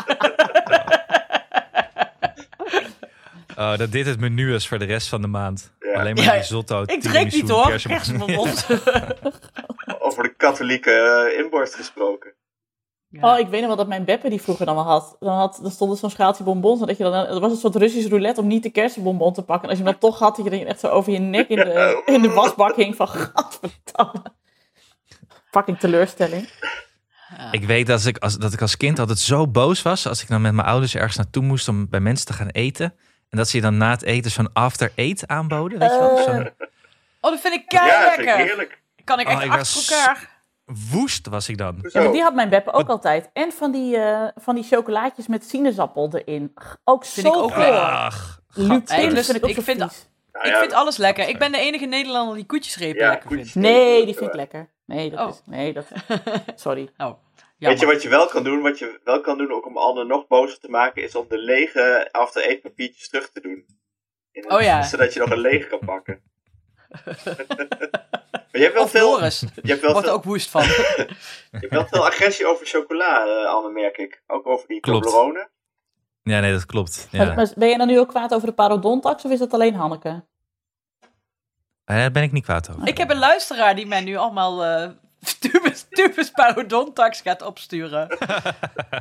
[3.57, 5.73] oh, dat dit het menu is voor de rest van de maand.
[5.81, 6.01] Ja.
[6.01, 8.65] Alleen maar Ja, risotto, Ik drink niet hoor, kersenbonbons.
[8.67, 8.67] kersenbonbons.
[10.07, 10.91] Over de katholieke
[11.33, 12.33] eh, inborst gesproken.
[13.21, 15.17] Oh, ik weet nog wel dat mijn Beppe die vroeger dan wel had.
[15.21, 16.81] Dan, had, dan stond er zo'n schaaltje bonbons.
[16.81, 19.43] En dat je dan, er was een soort Russisch roulette om niet de kersenbonbon te
[19.43, 19.63] pakken.
[19.65, 21.49] En als je hem dan toch had, dat je dan echt zo over je nek
[21.49, 24.23] in de, in de wasbak hing van gadverdamme.
[25.51, 26.49] Fucking teleurstelling.
[27.51, 30.29] Ik weet dat ik, als, dat ik als kind altijd zo boos was als ik
[30.29, 32.95] dan met mijn ouders ergens naartoe moest om bij mensen te gaan eten.
[33.31, 36.17] En dat ze je dan na het eten zo'n after eat aanboden, weet je wel?
[36.17, 36.51] Zo'n
[37.21, 38.45] Oh, dat vind ik Ja, kei vind ik lekker.
[38.47, 38.81] heerlijk.
[39.05, 40.32] Kan ik echt Oh, ik achter was- elkaar.
[40.93, 41.79] Woest was ik dan.
[41.83, 42.03] Ja, Zo.
[42.03, 43.31] maar die had mijn Beppe ook altijd.
[43.33, 46.53] En van die, eh, van die chocolaatjes met sinaasappel erin.
[46.85, 48.41] Ook Vind zo ik ook lekker.
[49.35, 49.79] Ik ik vind-.
[49.79, 49.91] Nou
[50.47, 51.29] Ik ja, vind alles lekker.
[51.29, 53.69] Ik ben de enige Nederlander die koetjesrepen Ja, lekker koetjes- vindt.
[53.69, 54.71] Nee, die vind ik lekker.
[54.87, 55.29] Nee, dat Oh.
[55.29, 55.43] is...
[55.45, 55.87] Nee, dat...
[56.55, 56.91] Sorry.
[56.97, 57.13] Oh,
[57.59, 58.63] Weet je wat je wel kan doen?
[58.63, 61.39] Wat je wel kan doen ook om anderen nog bozer te maken, is om de
[61.39, 63.67] lege after papiertjes terug te doen.
[64.33, 64.83] In Oh ja.
[64.93, 66.23] Zodat je nog een leeg kan pakken.
[68.53, 70.51] maar je hebt wel Of veel, Doris, je hebt wel wordt er veel, ook woest
[70.51, 70.63] van.
[70.67, 71.07] je
[71.51, 74.23] hebt wel veel agressie over chocola, eh, Anne, merk ik.
[74.27, 75.05] Ook over die Klopt.
[75.05, 75.49] Toblerone.
[76.23, 77.09] Ja, nee, dat klopt.
[77.11, 77.35] Ja.
[77.35, 80.25] maar Ben je dan nu ook kwaad over de parodontax of is dat alleen Hanneke?
[81.85, 82.87] Eh, Daar ben ik niet kwaad over.
[82.89, 84.91] Ik heb een luisteraar die mij nu allemaal eh
[85.41, 88.09] tubus, tubus parodontax gaat opsturen.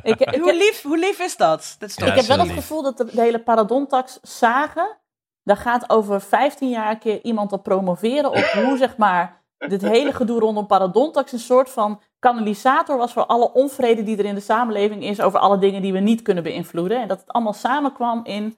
[0.02, 1.76] Ik, ik, hoe, lief, hoe lief is dat?
[1.78, 2.56] Dat is toch Ja, ik heb wel het lief.
[2.56, 4.98] gevoel dat de, de hele parodontax zagen,
[5.44, 9.82] daar gaat over 15 jaar een keer iemand op promoveren op hoe zeg maar dit
[9.82, 14.34] hele gedoe rondom parodontax een soort van kanalisator was voor alle onvrede die er in
[14.34, 17.00] de samenleving is over alle dingen die we niet kunnen beïnvloeden.
[17.00, 18.56] En dat het allemaal samenkwam in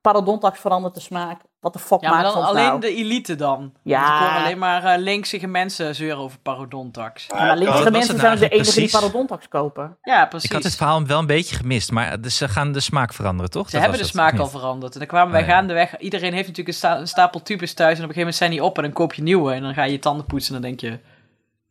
[0.00, 1.40] parodontax verandert de smaak.
[1.60, 2.80] Wat de fuck Ja, maar maakt dan ons alleen nou?
[2.80, 3.72] de elite dan.
[3.82, 4.20] Ja.
[4.20, 7.26] Want alleen maar eh linksige mensen zeuren over parodontax.
[7.28, 9.98] Ja, maar linkse was mensen zijn de enige die parodontax kopen.
[10.02, 10.48] Ja, precies.
[10.48, 13.50] Ik had het verhaal wel een beetje gemist, maar dus ze gaan de smaak veranderen,
[13.50, 13.66] toch?
[13.66, 14.92] Ze Dat hebben de smaak al veranderd.
[14.92, 15.52] En dan kwamen wij Oh, ja.
[15.54, 15.98] gaandeweg.
[15.98, 17.98] Iedereen heeft natuurlijk een, sta- een stapel tubes thuis.
[17.98, 19.52] En op een gegeven moment zijn die op en dan koop je nieuwe.
[19.52, 20.98] En dan ga je je tanden poetsen en dan denk je...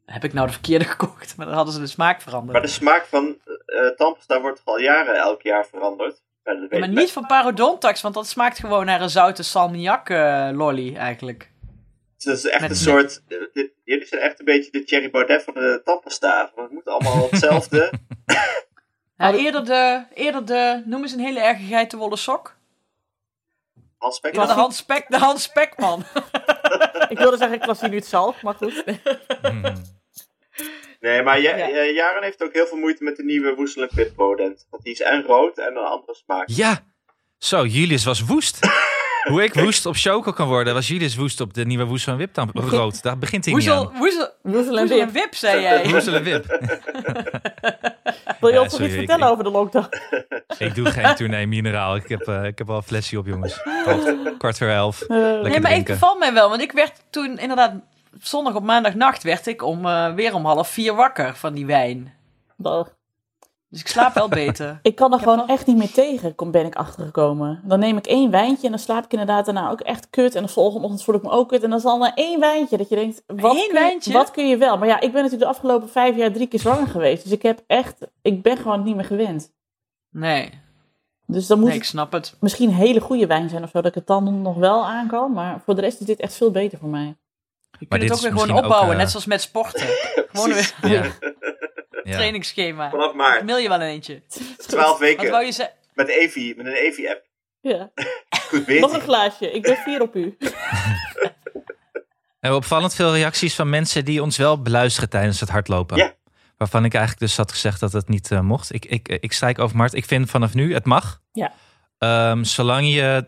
[0.05, 1.37] Heb ik nou de verkeerde gekocht?
[1.37, 2.51] Maar dan hadden ze de smaak veranderd.
[2.51, 6.21] Maar de smaak van eh tandpasta wordt al jaren elk jaar veranderd.
[6.43, 6.95] Ja, maar ik.
[6.95, 11.51] niet van parodontax, want dat smaakt gewoon naar een zoute salmiak eh, lolly eigenlijk.
[12.17, 13.21] Het is echt Met- een soort.
[13.27, 16.51] eh, dit- jullie zijn echt een beetje de Thierry Baudet van de tandpasta.
[16.55, 17.93] Want het moet allemaal hetzelfde.
[19.17, 22.55] Ja, eerder, de, eerder de, noem eens een hele erge geitenwolle sok.
[23.97, 24.35] Hans Spek.
[24.35, 26.03] Ja, de Hans, Spek, de Hans Spekman.
[27.09, 28.83] Ik wilde zeggen klassiek zalf, maar goed.
[29.41, 29.75] Mhm.
[31.01, 34.13] Nee, maar ja, eh, Jaren heeft ook heel veel moeite met de nieuwe Woestel en
[34.15, 34.67] Bodent.
[34.69, 36.43] Want die is en rood en een andere smaak.
[36.49, 36.79] Ja,
[37.37, 38.59] zo, Julius was woest.
[39.29, 42.17] Hoe ik woest op choco kan worden, was Julius woest op de nieuwe woest van
[42.17, 43.01] Wiptam rood.
[43.03, 43.97] Daar begint hij niet Woezel, aan.
[43.97, 45.09] woezel, Woezel en en Wip.
[45.11, 45.83] wip, zei jij.
[45.91, 46.45] Woezel en Wip.
[48.39, 49.87] Wil je Ja, ons nog iets vertellen ik- over de lockdown?
[50.57, 51.95] Ik doe geen tournee mineraal.
[51.95, 53.61] Ik heb, eh, ik heb al een flesje op, jongens.
[54.37, 55.03] Kwart voor elf.
[55.07, 56.49] Lekker Nee, maar ik valt mij wel.
[56.49, 57.73] Want ik werd toen inderdaad...
[58.19, 62.13] Zondag op maandagnacht werd ik om, eh, weer om half vier wakker van die wijn.
[63.69, 64.79] Dus ik slaap wel beter.
[64.81, 67.61] Ik kan er Ik gewoon echt niet meer tegen, kom, ben ik achtergekomen.
[67.63, 70.35] Dan neem ik één wijntje en dan slaap ik inderdaad daarna ook echt kut.
[70.35, 71.63] En de volgende ochtend voel ik me ook kut.
[71.63, 74.13] En dan is al maar één wijntje dat je denkt, wat, Eén kun je, wijntje?
[74.13, 74.77] wat kun je wel?
[74.77, 77.23] Maar ja, ik ben natuurlijk de afgelopen vijf jaar drie keer zwanger geweest.
[77.23, 79.53] Dus ik heb echt, ik ben gewoon niet meer gewend.
[80.09, 80.49] Nee,
[81.25, 82.37] Dus dan moet nee ik het snap het.
[82.39, 85.31] misschien hele goede wijn zijn of zo, dat ik het dan nog wel aan kan.
[85.31, 87.15] Maar voor de rest is dit echt veel beter voor mij.
[87.81, 89.87] Je Maar kunt dit het ook weer gewoon ook, opbouwen, eh, net zoals met sporten.
[90.31, 91.03] gewoon weer Ja.
[92.17, 92.89] trainingsschema.
[92.89, 93.45] Vanaf maart.
[93.45, 94.21] Mail je wel een eentje.
[94.57, 95.31] 12 Wat weken.
[95.31, 95.75] wou je zeggen?
[95.93, 97.23] Met, Evi, met een Evi-app.
[97.61, 97.91] Ja.
[98.49, 98.81] Goed bezig.
[98.81, 100.35] Nog een glaasje, ik ben fier op u.
[100.39, 100.51] We
[102.39, 105.97] hebben opvallend veel reacties van mensen die ons wel beluisteren tijdens het hardlopen.
[105.97, 106.13] Ja.
[106.57, 108.73] Waarvan ik eigenlijk dus had gezegd dat het niet eh, mocht.
[108.73, 109.93] Ik, ik, ik strijk over Mart.
[109.93, 111.21] Ik vind vanaf nu, het mag.
[111.31, 111.53] Ja.
[111.97, 113.25] Ehm, zolang je...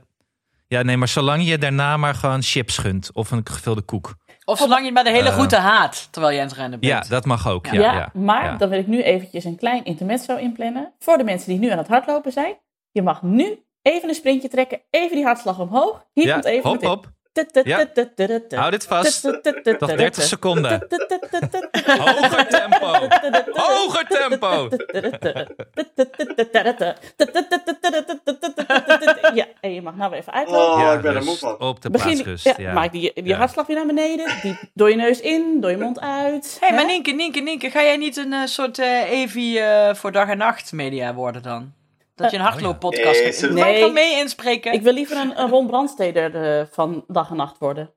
[0.68, 3.10] Ja, nee, maar zolang je daarna maar gewoon chips gunt.
[3.14, 4.16] Of een gevulde koek.
[4.46, 5.36] Of zolang je maar de hele Eh.
[5.36, 6.92] route haat, terwijl je aan het rennen bent.
[6.92, 7.66] Ja, dat mag ook.
[7.66, 8.56] Ja, Ja, ja, maar ja.
[8.58, 10.94] dan wil ik nu eventjes een klein intermezzo inplannen.
[11.00, 12.56] Voor de mensen die nu aan het hardlopen zijn.
[12.92, 14.82] Je mag nu even een sprintje trekken.
[14.90, 16.06] Even die hartslag omhoog.
[16.14, 17.14] Hier Ja, komt even hop, meteen-
[18.50, 19.24] Hou dit vast.
[19.80, 20.88] Nog 30 seconden.
[21.86, 23.08] Hoger tempo.
[23.52, 24.70] Hoger tempo.
[29.34, 30.74] Ja, en je mag nou weer even uitlopen.
[30.74, 31.60] Oh, Ja, ik ben er moe van.
[31.60, 32.46] Op de Begin, plaatsrust.
[32.46, 33.38] ja, Ja, Maak die, die Ja.
[33.38, 34.26] hartslag weer naar beneden.
[34.42, 36.58] Die, door je neus in, door je mond uit.
[36.60, 39.94] Hé, hey, maar Nienke, Nienke, Nienke, ga jij niet een eh, soort eh Evi eh,
[39.94, 41.74] voor dag en nacht media worden dan?
[42.16, 43.80] Dat je een hardlooppodcast Nee, ze- Mag ik Nee.
[43.80, 44.74] wel mee inspreken?
[44.74, 47.94] Ik wil liever een, een Ron Brandsteder eh, van dag en nacht worden.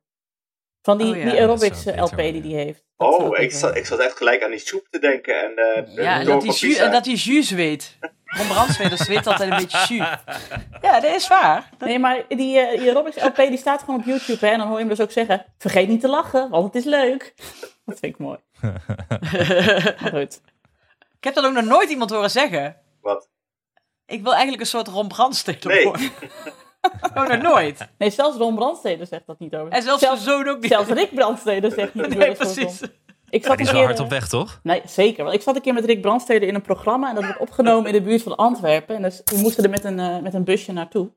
[0.83, 2.85] Van die, Oh ja, die aerobics eh, beter LP die die heeft.
[2.97, 5.43] Dat Oh, ik zat, ik zat echt gelijk aan die soep te denken.
[5.45, 7.97] En, eh ja, en dat die, jus, en dat die jus weet.
[8.25, 10.07] Ron Brandsweder zweet altijd een beetje jus.
[10.83, 11.71] Ja, dat is waar.
[11.79, 14.47] Dat- Nee, maar die, eh, die aerobics LP die staat gewoon op YouTube.
[14.47, 16.75] Hè, en dan hoor je hem dus ook zeggen, vergeet niet te lachen, want het
[16.75, 17.35] is leuk.
[17.87, 18.39] Dat vind ik mooi.
[18.61, 20.41] Maar goed.
[21.19, 22.77] Ik heb dat ook nog nooit iemand horen zeggen.
[23.01, 23.29] Wat?
[24.07, 25.85] Ik wil eigenlijk een soort Ron Brandsteder Nee.
[25.85, 26.11] worden.
[27.15, 27.89] Oh, nog nooit.
[27.99, 29.73] Nee, zelfs Ron Brandsteder zegt dat niet over.
[29.73, 30.71] En zelfs zijn zoon ook niet.
[30.71, 32.81] zelfs Rick Brandsteder zegt niet Nee, precies.
[33.31, 34.61] Ik zat die een is wel keer, hard op weg, toch?
[34.63, 35.25] Nee, zeker.
[35.25, 37.87] Want ik zat een keer met Rick Brandsteder in een programma en dat werd opgenomen
[37.87, 38.97] in de buurt van Antwerpen.
[38.97, 41.11] En dus we moesten er met een, eh, met een busje naartoe.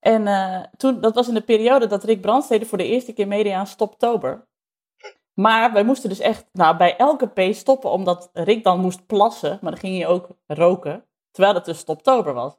[0.00, 3.28] En eh, toen, dat was in de periode dat Rick Brandsteder voor de eerste keer
[3.28, 4.46] meedeed aan Stoptober.
[5.34, 9.58] Maar wij moesten dus echt nou, bij elke P stoppen, omdat Rick dan moest plassen,
[9.60, 11.04] maar dan ging hij ook roken,
[11.38, 12.52] terwijl het dus Stoptober was.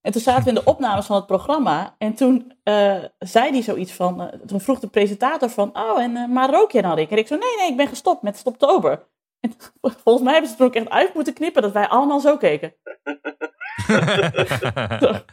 [0.00, 3.62] En toen zaten we in de opnames van het programma en toen eh, zei hij
[3.62, 6.94] zoiets van, eh, toen vroeg de presentator van, oh, en, eh, maar rook je dan
[6.94, 7.10] Rick?
[7.10, 9.06] En ik zo, nee, nee, ik ben gestopt met Stoptober.
[9.40, 9.52] En
[10.04, 12.74] volgens mij hebben ze er ook echt uit moeten knippen dat wij allemaal zo keken.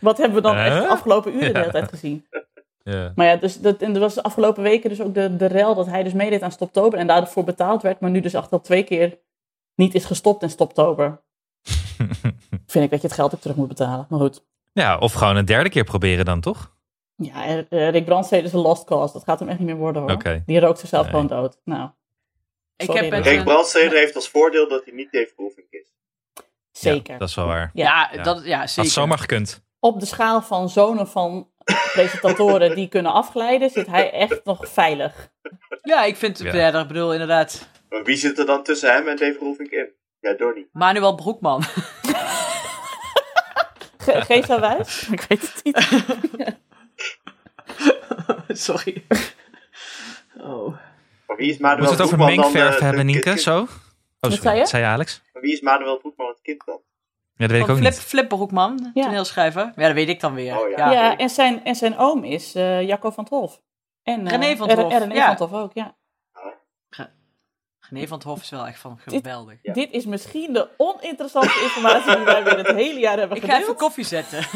[0.02, 2.28] Wat hebben we dan echt de afgelopen uren de hele tijd gezien?
[3.16, 5.76] Maar ja, dus dat, en er was de afgelopen weken dus ook de, de rel
[5.76, 8.62] dat hij dus meedeed aan Stoptober en daarvoor betaald werd, maar nu dus echt al
[8.62, 9.20] twee keer
[9.76, 11.24] niet is gestopt in Stoptober.
[12.68, 14.06] Vind ik dat je het geld ook terug moet betalen.
[14.10, 14.44] Maar goed.
[14.74, 16.74] Ja, of gewoon een derde keer proberen dan, toch?
[17.16, 19.14] Ja, eh, Rick Brandstede is een lost cause.
[19.14, 20.42] Dat gaat hem echt niet meer worden hoor.
[20.46, 21.12] Die rookt zichzelf Nee.
[21.12, 21.60] gewoon dood.
[21.64, 21.90] Nou,
[22.76, 25.94] Ik heb Rick eh, Brandsteder heeft als voordeel dat hij niet Dave Roelvink is.
[26.72, 27.14] zeker.
[27.14, 27.72] Ja, dat is wel waar.
[27.74, 28.24] ja, Ja.
[28.24, 28.92] Dat, ja, Had zeker.
[28.92, 29.64] zomaar gekund.
[29.80, 31.50] Op de schaal van zonen van
[31.94, 35.32] presentatoren die kunnen afglijden, zit hij echt nog veilig.
[35.82, 36.54] Ja, ik vind het Ja.
[36.54, 39.90] verder, ik bedoel inderdaad, Maar wie zit er dan tussen hem en Dave Roelvink in?
[40.26, 40.70] Ja, Donnie.
[40.72, 41.64] Manuel Broekman.
[43.98, 45.08] Ge Geef dat wijs?
[45.16, 46.58] Ik weet het niet.
[48.68, 49.06] Sorry.
[50.38, 50.78] Oh.
[51.28, 53.40] Maar wie is Manuel Moeten we het over mengverf eh, hebben, Nienke?
[53.40, 53.60] Zo?
[53.62, 53.68] Oh,
[54.20, 54.38] sorry.
[54.38, 54.66] zei je?
[54.66, 55.22] zei je, Alex?
[55.34, 56.80] Maar wie is Manuel Broekman het kind dan?
[57.36, 58.00] Ja, dat weet ik ook Flip, niet.
[58.02, 59.04] Flip Broekman, Ja.
[59.04, 59.72] toneelschrijver.
[59.76, 60.60] Ja, dat weet ik dan weer.
[60.60, 60.92] Oh, ja.
[60.92, 60.92] ja.
[60.92, 63.62] Ja, en zijn, en zijn oom is eh, Jacco van 't Hof.
[64.04, 65.26] En, eh, René van 't R- Hof, René ja.
[65.26, 65.96] van 't Hof ook, ja.
[67.90, 69.58] René van het Hof is wel echt van Dit- geweldig.
[69.62, 69.74] Ja.
[69.74, 73.48] Dit is misschien de oninteressante informatie die wij weer het hele jaar hebben Ik ga
[73.50, 73.64] gedeeld.
[73.70, 74.40] even koffie zetten.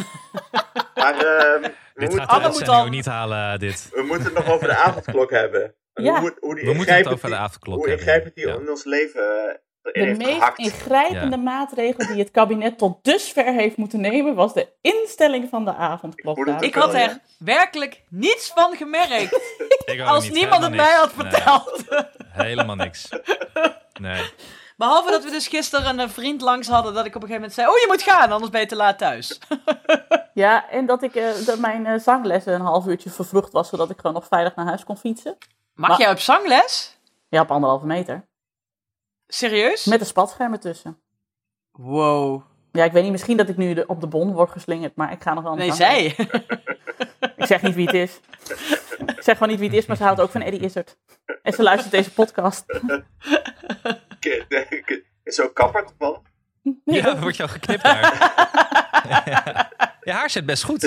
[0.96, 1.72] Maar ehm, we,
[2.08, 3.90] Dit gaat de moet al- niet halen, dit.
[3.94, 5.76] we moeten het nog over de avondklok hebben.
[5.94, 6.12] Ja.
[6.12, 8.06] Hoe, moet- hoe die We moeten het over de avondklok Hoe hebben.
[8.06, 8.54] ingrijpend die Ja.
[8.56, 10.58] in ons leven eh, De meest gehakt.
[10.60, 11.42] ingrijpende Ja.
[11.44, 16.38] maatregel die het kabinet tot dusver heeft moeten nemen, was de instelling van de avondklok.
[16.60, 19.40] Ik had er werkelijk niets van gemerkt.
[20.06, 21.84] Als niet, niemand het mij had verteld.
[21.90, 23.10] Nee, helemaal niks.
[24.02, 24.24] Nee.
[24.78, 27.54] Behalve dat we dus gisteren een vriend langs hadden dat ik op een gegeven moment
[27.54, 27.68] zei...
[27.68, 29.38] Oh, je moet gaan, anders ben je te laat thuis.
[30.34, 33.90] Ja, en dat, ik, eh, dat mijn eh, zanglessen een half uurtje vervroegd was, zodat
[33.90, 35.38] ik gewoon nog veilig naar huis kon fietsen.
[35.74, 36.98] Mag Maar- jij op zangles?
[37.30, 38.28] Ja, op anderhalve meter.
[39.32, 39.86] Serieus?
[39.86, 41.00] Met een spatscherm ertussen.
[41.72, 42.42] Wow.
[42.72, 45.12] Ja, ik weet niet, misschien dat ik nu de, op de bon word geslingerd, maar
[45.12, 46.16] ik ga nog wel Nee, zij.
[47.36, 48.20] Ik zeg niet wie het is.
[49.06, 50.98] ik zeg gewoon niet wie het is, maar ze houdt ook van Eddie Izzard.
[51.42, 52.64] En ze luistert deze podcast.
[55.24, 56.20] Is zo kapper toevallig?
[56.86, 58.14] Ja, dan word je al geknipt daar.
[60.04, 60.82] Je haar zit best goed.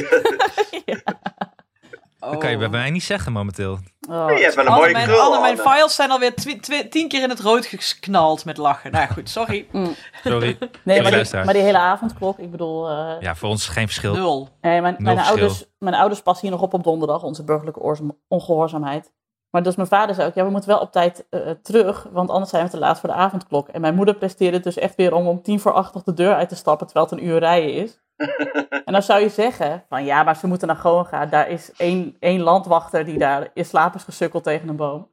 [2.19, 3.79] Dat kan je bij mij niet zeggen momenteel.
[4.11, 6.61] Oh, je hebt wel een Alle mooie mijn, krul, alle mijn files zijn alweer twi-
[6.61, 8.93] twi- tien keer in het rood geknald met lachen.
[8.93, 9.67] Nou goed, sorry.
[10.25, 10.59] Sorry.
[10.85, 12.89] nee, maar die, maar die hele avondklok, ik bedoel...
[12.89, 14.15] eh, Ja, voor ons geen verschil.
[14.15, 14.49] Nul.
[14.61, 15.39] Nee, mijn, mijn, verschil.
[15.39, 19.13] ouders, mijn ouders passen hier nog op op donderdag, onze burgerlijke oorza- ongehoorzaamheid.
[19.51, 22.31] Maar dus mijn vader zei ook, ja, we moeten wel op tijd eh, terug, want
[22.31, 23.69] anders zijn we te laat voor de avondklok.
[23.69, 26.35] En mijn moeder presteerde dus echt weer om om tien voor acht nog de deur
[26.35, 28.01] uit te stappen, terwijl het een uur rijden is.
[28.85, 31.29] en dan zou je zeggen, van ja, maar ze moeten naar Goa gaan.
[31.29, 35.11] Daar is één, één landwachter die daar in slaap is gesukkeld tegen een boom.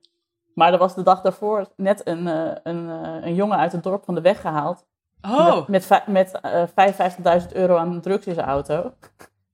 [0.53, 3.83] Maar er was de dag daarvoor net een, eh, een, eh, een jongen uit het
[3.83, 4.85] dorp van de weg gehaald.
[5.21, 8.93] Oh, Met, met, vij- met eh 55.000 euro aan drugs in zijn auto.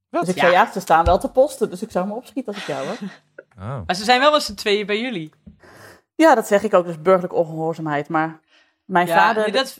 [0.10, 0.41] Dus ik Ja.
[0.41, 2.86] zei, ja, ze staan wel te posten, dus ik zou me opschieten als ik jou
[2.88, 2.97] hoor.
[3.60, 3.79] Oh.
[3.86, 5.34] maar ze zijn wel met z'n tweeën bij jullie.
[6.15, 8.10] Ja, dat zeg ik ook, dus burgerlijke ongehoorzaamheid.
[8.10, 8.39] Maar
[8.86, 9.79] mijn, Ja, vader, nee, dat...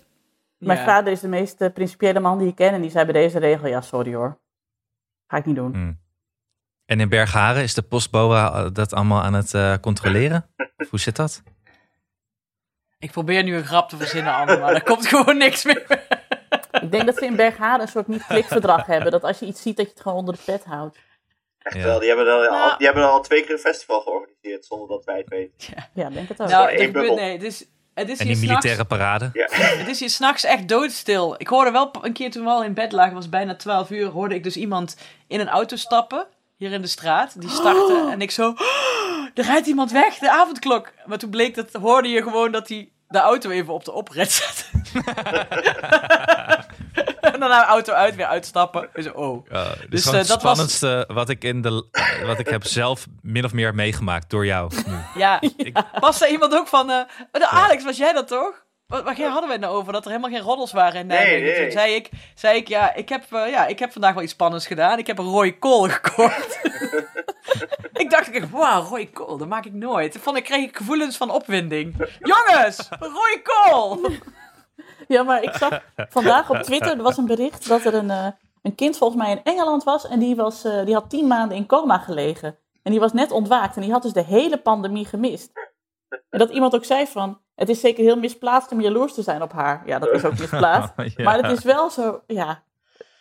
[0.66, 0.86] mijn ja.
[0.86, 2.74] vader is de meest eh, principiële man die ik ken.
[2.74, 4.40] En die zei bij deze regel, ja, sorry hoor.
[5.28, 5.74] Ga ik niet doen.
[5.74, 6.00] Hmm.
[6.86, 10.46] En in Bergharen is de postboa eh, dat allemaal aan het eh, controleren?
[10.78, 11.44] Of hoe zit dat?
[13.00, 16.06] Ik probeer nu een grap te verzinnen, Anne, maar er komt gewoon niks meer.
[16.82, 19.12] Ik denk dat ze in Bergharen een soort niet-klikverdrag hebben.
[19.12, 20.98] Dat als je iets ziet, dat je het gewoon onder de pet houdt.
[21.60, 21.84] Echt Ja.
[21.84, 22.78] wel, die hebben, al, Nou.
[22.78, 25.74] die hebben al twee keer een festival georganiseerd zonder dat wij het weten.
[25.94, 26.48] Ja, ik denk het ook.
[26.50, 27.16] Nou, bubbel.
[27.16, 29.30] nee, is, het is En hier die s'nachts militaire parade?
[29.34, 29.48] Ja.
[29.82, 31.36] Het is hier s'nachts echt doodstil.
[31.38, 34.08] Ik hoorde wel een keer toen we al in bed lagen, was bijna 12 uur,
[34.08, 36.28] hoorde ik dus iemand in een auto stappen,
[36.58, 37.42] hier in de straat.
[37.42, 40.92] Die startte en ik zo, "Oh, er rijdt iemand weg, de avondklok.
[41.06, 44.32] Maar toen bleek dat, hoorde je gewoon dat hij de auto even op de oprit
[44.32, 44.64] zette.
[47.36, 48.90] en daarna de auto uit, weer uitstappen.
[48.94, 49.48] En zo, oh.
[49.50, 52.64] Ja, Dus, eh, het dat was- spannendste wat, ik in de, eh, wat ik heb
[52.66, 54.72] zelf min of meer meegemaakt door jou.
[54.88, 54.94] nu.
[55.16, 57.00] Ja, Ik, was er iemand ook van, eh,
[57.32, 58.64] de Alex, was jij dat toch?
[58.88, 59.94] Wat, waar hadden wij het nou over?
[59.94, 61.44] Dat er helemaal geen roddels waren in Nee, Nijmegen.
[61.46, 61.62] nee.
[61.62, 64.68] Toen zei ik, zei ik, ja ik, heb, ja, ik heb vandaag wel iets spannends
[64.68, 64.98] gedaan.
[64.98, 66.60] Ik heb een rode kool gekocht.
[67.94, 70.12] ik dacht, ik, wauw, rode kool, dat maak ik nooit.
[70.12, 71.96] Toen vond ik, kreeg ik gevoelens van opwinding.
[72.20, 74.10] Jongens, rode kool!
[75.08, 78.28] Ja, maar ik zag vandaag op Twitter, er was een bericht dat er een, eh,
[78.62, 80.08] een kind volgens mij in Engeland was.
[80.08, 82.58] En die, was, eh, die had tien maanden in coma gelegen.
[82.84, 85.52] En die was net ontwaakt en die had dus de hele pandemie gemist.
[86.30, 89.42] En dat iemand ook zei van, het is zeker heel misplaatst om jaloers te zijn
[89.42, 89.82] op haar.
[89.86, 90.94] Ja, dat is ook misplaatst.
[91.18, 91.24] Ja.
[91.24, 92.64] Maar het is wel zo, ja,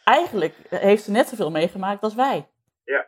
[0.05, 2.49] eigenlijk heeft ze net zoveel meegemaakt als wij.
[2.85, 3.07] Ja.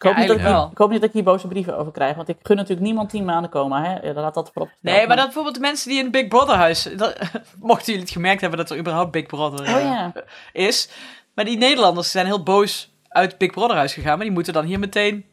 [0.00, 0.68] Ik hoop, Ja, niet dat ik, hier- wel.
[0.72, 3.10] ik hoop niet dat ik hier boze brieven over krijg, want ik gun natuurlijk niemand
[3.10, 3.82] tien maanden coma.
[3.84, 4.12] Hè?
[4.12, 6.82] Laat dat voorop Nee, maar dat bijvoorbeeld de mensen die in het Big Brother huis...
[6.82, 7.18] Dat,
[7.60, 10.12] mochten jullie het gemerkt hebben dat er überhaupt Big Brother Oh eh, ja.
[10.52, 10.88] is.
[11.34, 14.16] Maar die Nederlanders zijn heel boos uit het Big Brother huis gegaan.
[14.16, 15.26] Maar die moeten dan hier meteen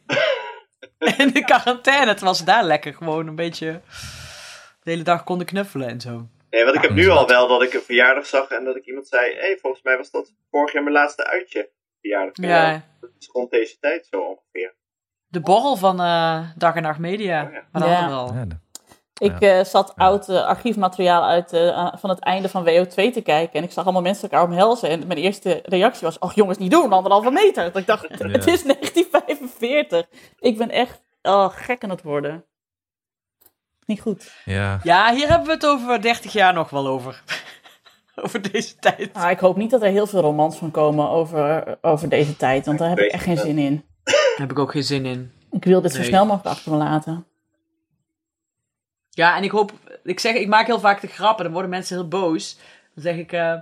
[1.18, 2.14] in de quarantaine.
[2.14, 3.80] Terwijl ze daar lekker gewoon een beetje
[4.82, 6.26] de hele dag konden knuffelen en zo.
[6.50, 8.86] Nee, want ik heb nu al wel dat ik een verjaardag zag en dat ik
[8.86, 11.70] iemand zei: hé, hey, volgens mij was dat vorig jaar mijn laatste uitje.
[12.00, 12.34] Verjaardag.
[12.36, 14.74] Ja, Dat is rond deze tijd zo ongeveer.
[15.26, 17.44] de borrel van eh, Dag en Nacht Media.
[17.44, 17.62] Oh ja.
[17.72, 18.34] Maar al.
[19.18, 23.58] Ik eh, zat oud eh, archiefmateriaal uit, eh, van het einde van WO2 te kijken.
[23.58, 24.88] En ik zag allemaal mensen elkaar omhelzen.
[24.88, 27.64] En mijn eerste reactie was: Oh jongens, niet doen, anderhalve meter.
[27.64, 30.06] Dat ik dacht: Het is 1945.
[30.38, 32.44] Ik ben echt oh, gek aan het worden.
[33.86, 34.32] Niet goed.
[34.44, 34.80] ja.
[34.82, 37.22] Ja, hier hebben we het over 30 jaar nog wel over.
[38.24, 39.12] over deze tijd.
[39.12, 42.66] Maar ik hoop niet dat er heel veel romans van komen over, over deze tijd.
[42.66, 43.84] Want daar heb ik echt geen zin in.
[44.04, 45.32] Daar heb ik ook geen zin in.
[45.50, 47.26] Ik wil dit zo snel mogelijk achter me laten.
[49.10, 49.72] Ja, en ik hoop,
[50.04, 52.58] ik zeg, ik maak heel vaak de grap en dan worden mensen heel boos.
[52.94, 53.54] Dan zeg ik, eh,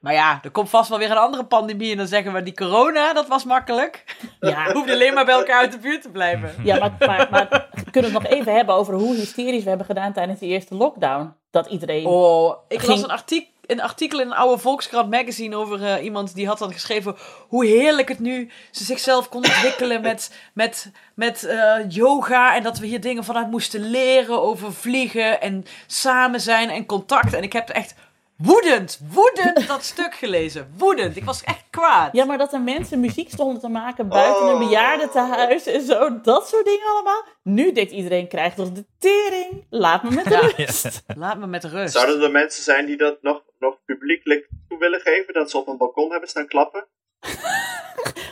[0.00, 2.54] maar ja, er komt vast wel weer een andere pandemie en dan zeggen we, die
[2.54, 4.04] corona, dat was makkelijk.
[4.40, 6.54] Ja, Hoefde alleen maar bij elkaar uit de buurt te blijven.
[6.64, 9.86] Ja, maar, maar, maar kunnen we het nog even hebben over hoe hysterisch we hebben
[9.86, 11.34] gedaan tijdens de eerste lockdown?
[11.50, 12.06] Dat iedereen...
[12.06, 16.04] Oh, ik Ging- las een, artik een artikel in een oude Volkskrant magazine over eh,
[16.04, 17.16] iemand die had dan geschreven
[17.48, 22.78] hoe heerlijk het nu ze zichzelf kon ontwikkelen met, met, met eh, yoga en dat
[22.78, 27.32] we hier dingen vanuit moesten leren over vliegen en samen zijn en contact.
[27.34, 27.94] En ik heb echt
[28.36, 30.72] woedend, woedend dat stuk gelezen.
[30.76, 32.08] Woedend, ik was echt kwaad.
[32.12, 34.58] Ja, maar dat er mensen muziek stonden te maken buiten een Oh.
[34.58, 36.20] bejaardentehuis en zo.
[36.22, 37.24] Dat soort dingen allemaal.
[37.42, 39.64] Nu denkt iedereen, krijgt toch de tering.
[39.70, 40.40] Laat me met Ja.
[40.56, 41.02] rust.
[41.16, 41.92] Laat me met rust.
[41.94, 45.34] Zouden er mensen zijn die dat nog, nog publiekelijk toe willen geven?
[45.34, 46.86] Dat ze op een balkon hebben staan klappen?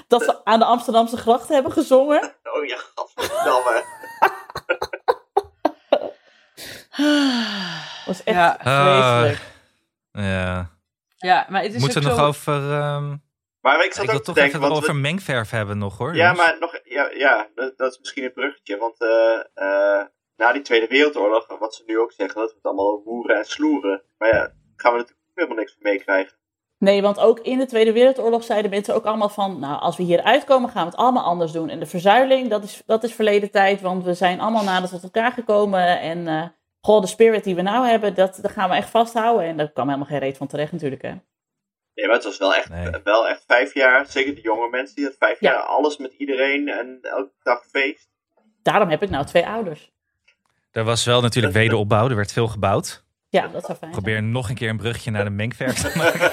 [0.09, 2.35] Dat ze aan de Amsterdamse grachten hebben gezongen.
[2.43, 3.85] Oh ja, gadverdamme.
[5.91, 6.13] Dat
[8.07, 8.57] was echt Ja.
[8.61, 9.53] vreselijk.
[10.13, 10.73] ja.
[11.17, 12.25] Ja, maar het is Moeten we nog zo...
[12.27, 12.73] over...
[12.73, 13.17] ehm,
[13.61, 15.79] Maar ik zat ik wil ook te toch denken, even want over we- mengverf hebben
[15.79, 16.15] nog hoor.
[16.15, 18.77] Ja, maar nog, ja, ja dat, dat is misschien een bruggetje.
[18.77, 20.07] Want eh, eh,
[20.37, 23.45] na die Tweede Wereldoorlog, wat ze nu ook zeggen, dat we het allemaal woeren en
[23.45, 24.03] sloeren.
[24.19, 26.37] Maar ja, gaan we natuurlijk helemaal niks van meekrijgen.
[26.79, 29.59] Nee, want ook in de Tweede Wereldoorlog zeiden mensen ook allemaal van...
[29.61, 31.69] Nou, als we hier uitkomen, gaan we het allemaal anders doen.
[31.69, 33.81] En de verzuiling, dat is, dat is verleden tijd.
[33.81, 36.01] Want we zijn allemaal nader tot elkaar gekomen.
[36.01, 36.47] En eh
[36.81, 39.47] goh, de spirit die we nou hebben, dat, dat gaan we echt vasthouden.
[39.47, 41.13] En daar kwam helemaal geen reet van terecht natuurlijk, hè.
[41.95, 42.91] Nee, maar het was wel echt, Nee.
[43.05, 45.53] wel echt vijf jaar, zeker de jonge mensen, die had vijf Ja.
[45.53, 48.09] jaar alles met iedereen en elke dag feest.
[48.63, 49.93] Daarom heb ik nou twee ouders.
[50.71, 53.04] Er was wel natuurlijk wederopbouw, er werd veel gebouwd.
[53.35, 53.91] Ja, dat zou fijn zijn.
[53.91, 56.31] Probeer nog een keer een brugje naar de mengverf te maken.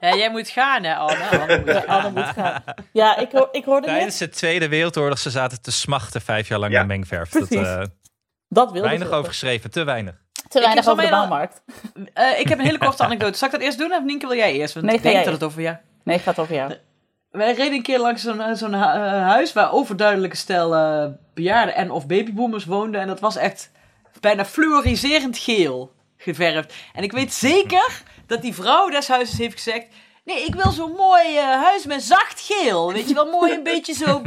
[0.00, 1.24] Ja, jij moet gaan hè, Anne.
[1.40, 1.86] Anne moet Ja, gaan.
[2.04, 2.62] Anne moet gaan.
[2.92, 4.30] Ja, ik, hoor, ik hoorde Tijdens net...
[4.30, 7.30] de Tweede Wereldoorlog, ze zaten te smachten vijf jaar lang Ja, naar mengverf.
[7.30, 7.82] Dat, eh,
[8.48, 10.14] Dat wilde weinig over geschreven, te weinig.
[10.48, 11.62] Te weinig over de bouwmarkt.
[12.14, 13.38] Eh, ik heb een hele korte anekdote.
[13.38, 14.74] Zal ik dat eerst doen of Nienke wil jij eerst?
[14.74, 15.76] Want Nee, ik denk dat het over jou...
[16.04, 16.72] Nee, het gaat over jou.
[17.30, 20.70] Wij reden een keer langs zo'n eh, eh, huis waar overduidelijke stel
[21.34, 23.00] bejaarden en of babyboomers woonden.
[23.00, 23.70] En dat was echt
[24.20, 26.74] bijna fluoriserend geel geverfd.
[26.92, 29.86] En ik weet zeker dat die vrouw des huizes heeft gezegd...
[30.24, 32.92] Nee, ik wil zo'n mooi eh, huis met zacht geel.
[32.92, 34.22] Weet je wel, mooi een beetje zo...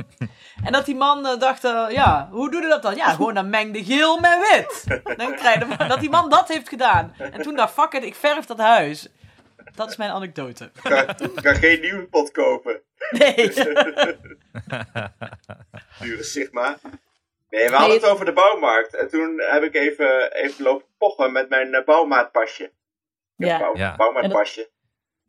[0.64, 2.96] En dat die man eh, dacht, eh, ja, hoe doe je dat dan?
[2.96, 5.02] Ja, gewoon dan meng de geel met wit.
[5.18, 7.14] Dan krijg je, dat die man dat heeft gedaan.
[7.18, 9.08] En toen dacht, fuck it, ik verf dat huis.
[9.76, 10.64] Dat is mijn anekdote.
[10.64, 12.82] Ik kan, ik kan geen nieuwe pot kopen.
[13.10, 13.54] Nee.
[16.00, 16.78] Dure Sigma.
[17.54, 18.96] Nee, we hadden het over de bouwmarkt.
[18.96, 22.72] En toen heb ik even, even lopen pochen met mijn eh, bouwmaatpasje.
[23.36, 23.60] Ja.
[23.60, 23.96] Bouw, Ja.
[23.96, 24.70] Bouwmaatpasje.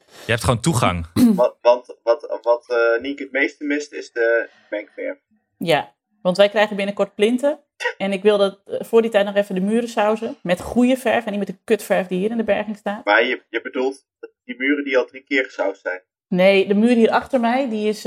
[0.07, 1.07] Je hebt gewoon toegang.
[1.35, 5.19] Want, want wat, wat eh Nienke het meeste mist is de mengverf.
[5.59, 7.59] Ja, want wij krijgen binnenkort plinten.
[7.99, 10.37] En ik wil dat eh, voor die tijd nog even de muren sausen.
[10.43, 13.05] Met goede verf en niet met de kutverf die hier in de berging staat.
[13.05, 14.07] Maar je, je bedoelt
[14.45, 16.03] die muren die al drie keer gesausd zijn.
[16.29, 18.01] Nee, de muur hier achter mij, die is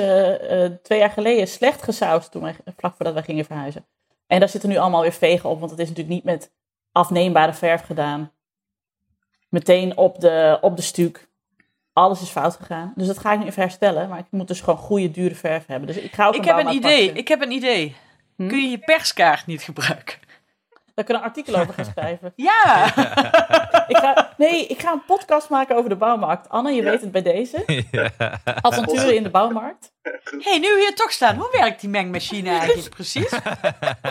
[0.84, 2.32] twee jaar geleden slecht gesausd.
[2.32, 3.88] Toen wij, vlak voordat wij gingen verhuizen.
[4.28, 5.60] En daar zitten nu allemaal weer vegen op.
[5.60, 6.52] Want het is natuurlijk niet met
[6.92, 8.32] afneembare verf gedaan.
[9.50, 11.30] Meteen op de, op de stuk.
[11.94, 12.94] Alles is fout gegaan.
[12.96, 14.10] Dus dat ga ik nu even herstellen.
[14.10, 15.88] Maar ik moet dus gewoon goede, dure verf hebben.
[15.88, 17.12] Dus ik ga ook Ik een heb een idee.
[17.12, 17.96] Ik heb een idee.
[18.36, 18.48] Hm?
[18.48, 20.18] Kun je je perskaart niet gebruiken?
[20.98, 22.34] Daar kunnen we een artikel over gaan schrijven.
[22.36, 22.86] Ja!
[23.88, 26.50] Ik ga, nee, ik ga een podcast maken over de bouwmarkt.
[26.50, 26.89] Anne, je Ja.
[26.89, 27.64] weet het bij deze.
[27.91, 28.10] ja.
[28.62, 29.91] Avonturen in de bouwmarkt.
[30.39, 33.32] hey, nu we hier toch staan, hoe werkt die mengmachine eigenlijk precies?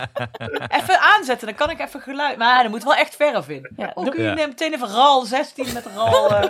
[0.79, 2.37] even aanzetten, dan kan ik even geluid...
[2.37, 3.69] Maar er moet wel echt verf in.
[3.75, 4.33] Ja, Oh, kun je Ja.
[4.47, 6.35] meteen even RAL 16 met RAL...
[6.35, 6.43] eh,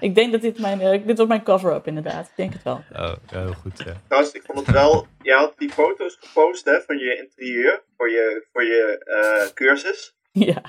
[0.00, 2.26] ik denk dat dit mijn, eh, dit wordt mijn cover-up inderdaad.
[2.26, 2.84] Ik denk het wel.
[2.92, 3.82] Oh, heel goed.
[3.84, 4.00] Ja.
[4.06, 5.06] Trouwens, ik vond het wel...
[5.22, 7.82] Je had die foto's gepost hè, van je interieur.
[7.96, 10.14] Voor je, voor je eh, cursus.
[10.32, 10.62] Ja,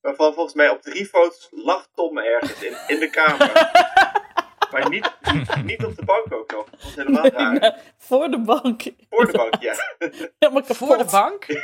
[0.00, 3.52] Waarvan volgens mij op drie foto's lag Tom ergens in, in de kamer.
[4.74, 5.12] Maar niet,
[5.70, 6.70] niet op de bank ook nog.
[6.70, 7.80] Dat is helemaal raar.
[7.98, 8.82] Voor de bank.
[9.10, 9.74] Voor de bank, ja.
[10.38, 10.76] Helemaal kapot.
[10.76, 11.46] Voor de bank?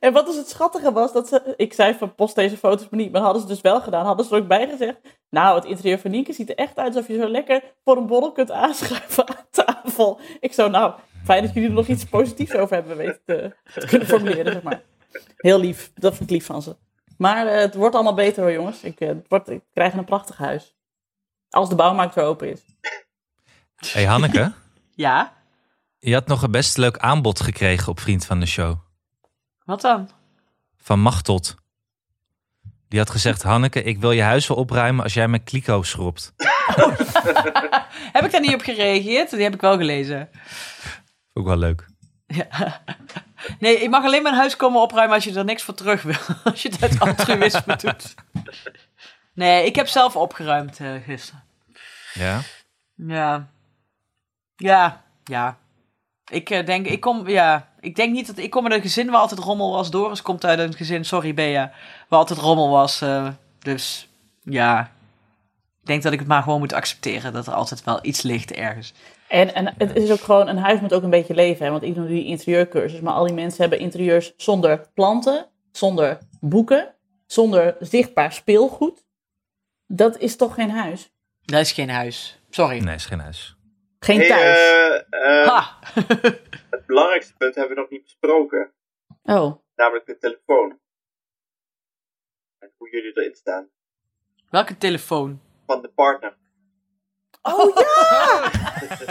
[0.00, 3.00] En wat dus het schattige was, dat ze, ik zei van post deze foto's maar
[3.00, 4.06] niet, maar hadden ze dus wel gedaan.
[4.06, 4.96] Hadden ze er ook bij gezegd,
[5.30, 8.06] nou het interieur van Nienke ziet er echt uit alsof je zo lekker voor een
[8.06, 10.20] borrel kunt aanschuiven aan tafel.
[10.40, 13.86] Ik zo, nou, fijn dat jullie er nog iets positiefs over hebben weten te, te
[13.86, 14.82] kunnen formuleren, zeg maar.
[15.36, 16.76] Heel lief, dat vind ik lief van ze.
[17.18, 20.04] Maar eh, het wordt allemaal beter hoor jongens, ik, eh, het wordt, ik krijg een
[20.04, 20.75] prachtig huis.
[21.50, 22.60] Als de bouwmarkt weer open is.
[23.76, 24.52] hey Hanneke,
[24.94, 25.32] Ja.
[25.98, 28.76] je had nog een best leuk aanbod gekregen op Vriend van de Show.
[29.64, 30.10] Wat dan?
[30.76, 31.54] Van Machtot.
[32.88, 36.32] Die had gezegd, Hanneke, ik wil je huis wel opruimen als jij mijn kliko schropt.
[38.12, 39.30] Heb ik daar niet op gereageerd?
[39.30, 40.30] Die heb ik wel gelezen.
[41.32, 41.86] Ook wel leuk.
[43.58, 46.16] Nee, ik mag alleen mijn huis komen opruimen als je er niks voor terug wil.
[46.44, 48.14] Als je het uit altruïsme doet.
[49.36, 51.44] Nee, ik heb zelf opgeruimd eh, gisteren.
[52.14, 52.40] Ja?
[52.94, 53.48] Ja.
[54.56, 55.58] Ja, ja.
[56.30, 57.68] Ik eh, denk, ik kom, ja.
[57.80, 59.90] Ik denk niet dat, ik kom uit een gezin waar altijd rommel was.
[59.90, 61.72] Doris komt uit een gezin, sorry Bea,
[62.08, 63.00] waar altijd rommel was.
[63.00, 63.28] eh,
[63.58, 64.08] dus,
[64.42, 64.90] ja.
[65.80, 68.52] Ik denk dat ik het maar gewoon moet accepteren dat er altijd wel iets ligt
[68.52, 68.92] ergens.
[69.28, 71.64] En, en het is ook gewoon, een huis moet ook een beetje leven.
[71.64, 71.70] Hè?
[71.70, 76.94] Want ik doe die interieurcursus, maar al die mensen hebben interieurs zonder planten, zonder boeken,
[77.26, 79.04] zonder zichtbaar speelgoed.
[79.86, 81.10] Dat is toch geen huis?
[81.40, 82.40] Dat is geen huis.
[82.50, 82.78] Sorry.
[82.78, 83.56] Nee, is geen huis.
[83.98, 84.58] Geen Hey, thuis.
[85.10, 85.78] eh, eh, Ha!
[86.70, 88.72] het belangrijkste punt hebben we nog niet besproken.
[89.22, 90.78] Oh, Namelijk de telefoon.
[92.58, 93.68] En hoe jullie erin staan.
[94.50, 95.40] Welke telefoon?
[95.66, 96.36] Van de partner.
[97.42, 98.50] oh ja!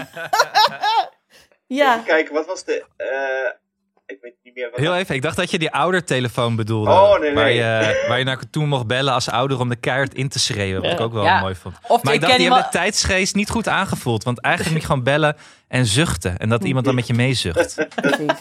[1.68, 2.86] ja, Even kijken, wat was de...
[2.96, 3.60] eh,
[4.06, 4.80] ik weet niet meer wat...
[4.80, 6.89] Heel even, ik dacht dat je die oudertelefoon bedoelde.
[6.91, 10.14] Oh, nee, Waar je, waar je naar toe mocht bellen als ouder om de keihard
[10.14, 10.82] in te schreeuwen.
[10.82, 11.39] Wat ik ook wel Ja.
[11.39, 11.76] mooi vond.
[11.88, 14.24] Of Maar ik dacht, die hebben de tijdsgeest niet goed aangevoeld.
[14.24, 15.36] Want eigenlijk moet je gewoon bellen
[15.68, 16.38] en zuchten.
[16.38, 17.76] En dat iemand dan met je meezucht.
[17.95, 18.32] precies.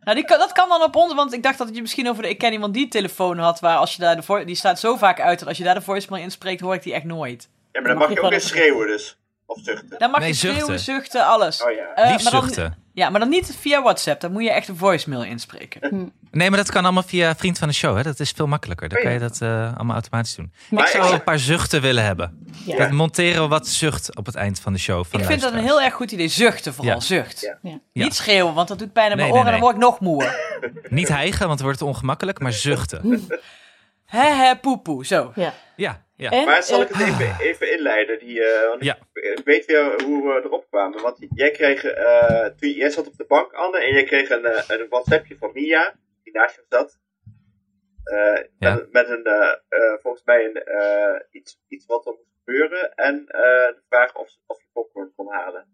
[0.00, 2.28] Nou, die dat kan dan op ons, want ik dacht dat je misschien over de
[2.28, 4.96] Ik ken iemand die telefoon had, waar als je daar de vo- die staat zo
[4.96, 7.48] vaak uit dat als je daar de voicemail inspreekt, hoor ik die echt nooit.
[7.72, 9.16] Ja, maar dan Mag mag je ook gewoon weer schreeuwen dus.
[9.46, 9.98] Of zuchten.
[9.98, 11.26] Dan mag Nee, je schreeuwen, zuchten.
[11.26, 11.62] alles.
[11.62, 11.94] Oh ja.
[11.94, 12.76] Eh, Lief maar dan- zuchten.
[12.96, 16.12] Ja, maar dan niet via WhatsApp, dan moet je echt een voicemail inspreken.
[16.30, 17.96] Nee, maar dat kan allemaal via Vriend van de Show.
[17.96, 18.02] Hè?
[18.02, 18.88] Dat is veel makkelijker.
[18.88, 20.52] Dan Oh, kan je dat eh, allemaal automatisch doen.
[20.70, 22.46] Maar Ik zou een paar zuchten willen hebben.
[22.66, 22.76] Ja.
[22.76, 25.04] Dan monteren we wat zucht op het eind van de show.
[25.04, 26.28] Van ik de vind dat een heel erg goed idee.
[26.28, 27.00] Zuchten vooral, Ja.
[27.00, 27.40] zucht.
[27.40, 27.58] Ja.
[27.62, 27.78] Ja.
[27.92, 28.02] Ja.
[28.04, 29.90] Niet schreeuwen, want dat doet pijn aan mijn Nee, oren nee, en dan word ik
[29.90, 30.36] nog moeer.
[30.88, 32.40] Niet hijgen, want dan wordt het ongemakkelijk.
[32.40, 33.26] Maar zuchten.
[34.06, 35.32] Hè, hè, poepoe, zo.
[35.34, 35.52] Ja.
[35.76, 36.30] Ja, ja.
[36.30, 38.18] En, Maar zal ik eh, het even, even inleiden?
[38.18, 38.98] Die, eh, want Ja.
[39.12, 41.02] ik, weet weer hoe we erop kwamen.
[41.02, 44.44] Want jij kreeg, eh, toen, jij zat op de bank, Anne, en jij kreeg een,
[44.44, 46.98] eh, een WhatsAppje van Mia, die naast je zat.
[48.04, 48.74] Eh, Ja.
[48.74, 52.94] met, met een, eh, eh, volgens mij een, eh, iets, iets wat er moest gebeuren.
[52.94, 53.40] En eh,
[53.74, 55.66] de vraag of, of je popcorn kon halen.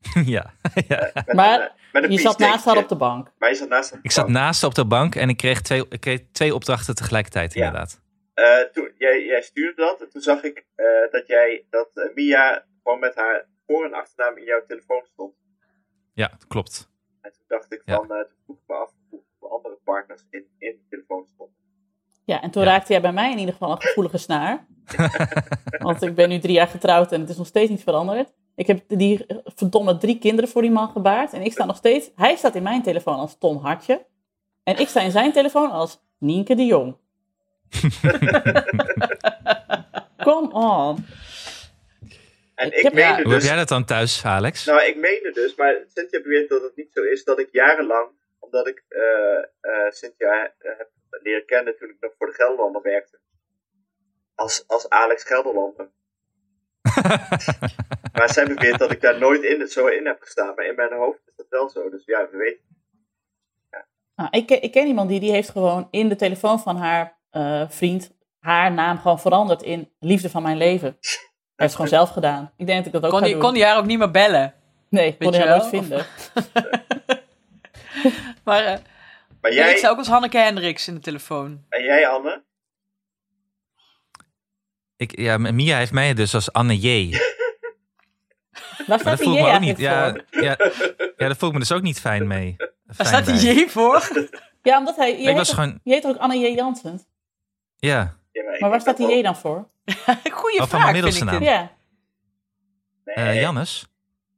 [0.36, 0.52] ja.
[0.88, 1.10] ja.
[1.14, 3.32] Met Maar een, eh, je zat naast haar op de bank.
[3.38, 4.36] Maar je zat naast haar op de Ik zat bank.
[4.36, 7.64] naast op de bank en ik kreeg twee, ik kreeg twee opdrachten tegelijkertijd, Ja.
[7.64, 8.00] inderdaad.
[8.40, 12.14] Eh, toen, jij, jij stuurde dat en toen zag ik eh, dat jij, dat eh,
[12.14, 15.34] Mia gewoon met haar voor- en achternaam in jouw telefoon stond.
[16.14, 16.90] Ja, dat klopt.
[17.20, 17.96] En toen dacht ik Ja.
[17.96, 21.56] van, eh toen vroeg ik me af hoeveel andere partners in, in de telefoon stonden.
[22.24, 22.68] Ja, en toen Ja.
[22.68, 24.66] raakte jij bij mij in ieder geval een gevoelige snaar.
[25.86, 28.32] Want ik ben nu drie jaar getrouwd en het is nog steeds niet veranderd.
[28.54, 31.32] Ik heb die verdomme drie kinderen voor die man gebaard.
[31.32, 32.10] En ik sta nog steeds...
[32.14, 34.06] Hij staat in mijn telefoon als Tom Hartje.
[34.62, 36.96] En ik sta in zijn telefoon als Nienke de Jong.
[40.26, 41.04] Come on.
[42.54, 43.22] En Ik ik, heb- meende Ja.
[43.22, 44.64] Hoe heb dus, jij dat dan thuis, Alex?
[44.64, 48.08] nou ik meende dus, maar Cynthia beweert dat het niet zo is, dat ik jarenlang,
[48.38, 49.00] omdat ik eh,
[49.60, 50.88] eh, Cynthia eh, heb
[51.22, 53.18] leren kennen toen ik nog voor de Gelderlander werkte.
[54.34, 55.88] Als, als Alex Gelderlander.
[58.16, 60.54] maar zij beweert dat ik daar nooit in, zo in heb gestaan.
[60.54, 61.90] Maar in mijn hoofd is dat wel zo.
[61.90, 62.64] Dus ja, we weten.
[64.16, 67.62] Nou, ik, ik ken iemand die, die heeft gewoon in de telefoon van haar eh,
[67.68, 70.88] vriend haar naam gewoon veranderd in liefde van mijn leven.
[71.00, 71.18] Hij
[71.56, 72.52] heeft het gewoon zelf gedaan.
[72.56, 73.42] Ik denk dat ik dat ook Kon ga die, doen.
[73.44, 74.54] kon die haar ook niet meer bellen.
[74.88, 76.06] Nee, kon hij je nooit vinden.
[78.44, 78.78] Maar eh,
[79.40, 81.64] Maar ja, ik jij, sta ook als Hanneke Hendricks in de telefoon.
[81.68, 82.42] en jij Anne?
[84.96, 87.10] Ik, ja, Mia heeft mij dus als Anne J.
[88.50, 89.78] Waar Maar staat dat die J me ook niet.
[89.78, 90.24] Ja, voor?
[90.42, 90.56] ja,
[90.96, 92.56] ja, daar voel ik me dus ook niet fijn mee.
[92.96, 93.54] Waar staat die.
[93.54, 94.08] J voor?
[94.62, 95.10] Ja, omdat hij...
[95.10, 96.54] Je, Ik heet was toch, gewoon, je heet toch ook Anne J.
[96.54, 97.00] Jansen?
[97.80, 98.16] Ja.
[98.32, 99.68] Ja, Maar waar staat die dat J dan voor?
[100.32, 101.42] Goeie Oh, van vraag mijn vind ik naam.
[101.42, 101.70] Ja.
[103.04, 103.86] Nee, Eh, Jannes?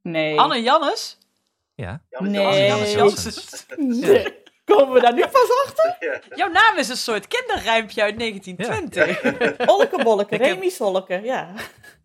[0.02, 0.38] Nee.
[0.40, 1.18] Anne Jannes?
[1.74, 2.00] Ja.
[2.10, 2.66] Jannes Nee.
[2.96, 3.66] Jannes.
[3.76, 4.40] Nee.
[4.64, 5.96] Komen we daar nu pas achter?
[6.00, 6.20] Ja.
[6.36, 9.66] Jouw naam is een soort kinderrijmpje uit 1920.
[9.70, 11.40] Olleke bolleke, Ik heb- Remy Solleke, ja.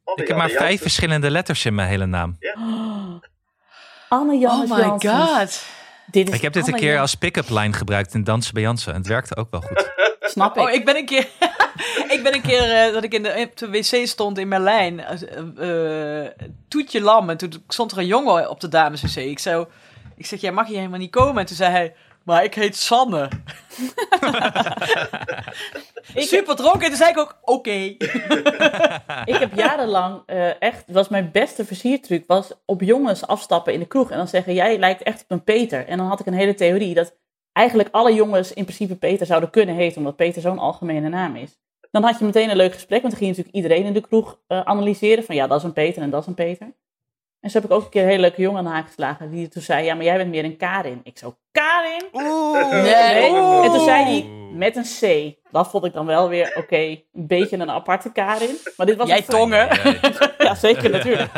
[0.04, 2.38] Anne Ik heb maar Janne vijf verschillende letters in mijn hele naam.
[4.10, 5.14] Anne Jannes Oh my Janssens.
[5.40, 5.66] god.
[6.12, 8.94] Dit is Ik heb dit een keer als pick-up line gebruikt in Dansen bij Jansen.
[8.94, 9.90] En het werkte ook wel goed.
[10.38, 10.64] Snap ik.
[10.64, 11.28] Oh, ik ben een keer,
[12.16, 15.00] ik ben een keer eh, dat ik in de, op de wc stond in Berlijn.
[15.00, 16.32] eh, eh,
[16.68, 17.30] toetje lam.
[17.30, 19.16] En toen stond er een jongen op de dameswc.
[19.16, 19.68] Ik, zo,
[20.16, 21.38] ik zeg, jij mag hier helemaal niet komen.
[21.38, 23.30] En toen zei hij, maar ik heet Sanne.
[26.14, 26.82] Ik- Super dronken.
[26.82, 27.70] En toen zei ik ook, oké.
[29.32, 33.80] Ik heb jarenlang eh, echt, het was mijn beste versiertruc, was op jongens afstappen in
[33.80, 35.88] de kroeg en dan zeggen, jij lijkt echt op een Peter.
[35.88, 37.14] En dan had ik een hele theorie dat
[37.58, 41.58] eigenlijk alle jongens in principe Peter zouden kunnen heten, omdat Peter zo'n algemene naam is.
[41.92, 44.08] Dan had je meteen een leuk gesprek, want dan ging je natuurlijk iedereen in de
[44.08, 46.68] kroeg eh, analyseren van, ja, dat is een Peter en dat is een Peter.
[47.40, 49.32] En zo heb ik ook een keer een hele leuke jongen aan de haak geslagen,
[49.32, 51.00] die toen zei, ja, maar jij bent meer een Karin.
[51.04, 52.02] Ik zo, Karin?
[52.14, 52.72] Oeh.
[52.72, 53.30] Nee.
[53.32, 53.66] Oeh.
[53.66, 55.34] En toen zei hij, met een C.
[55.52, 58.58] Dat vond ik dan wel weer, oké, een beetje een aparte Karin.
[58.78, 59.68] Maar dit was Jij een- tongen.
[60.48, 61.32] ja, zeker natuurlijk.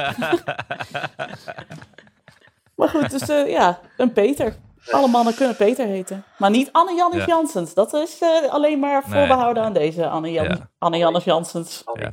[2.76, 4.56] maar goed, dus eh, ja, een Peter.
[4.92, 6.24] Alle mannen kunnen Peter heten.
[6.38, 7.26] Maar niet Anne Jannes Ja.
[7.26, 7.74] Janssens.
[7.74, 9.18] Dat is eh, alleen maar Nee.
[9.20, 10.70] voorbehouden aan deze Anne, Jan Ja.
[10.78, 11.82] Anne Jannes Janssens.
[11.86, 12.12] Anne.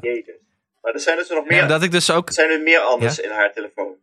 [0.83, 2.29] Maar er zijn dus nog Ja, meer, omdat ik dus ook...
[2.29, 3.95] er zijn er meer Annes in haar telefoon.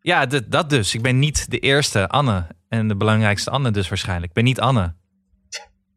[0.00, 0.94] Ja, dat dus.
[0.94, 2.46] Ik ben niet de eerste Anne.
[2.68, 4.28] En de belangrijkste Anne dus waarschijnlijk.
[4.28, 4.94] Ik ben niet Anne.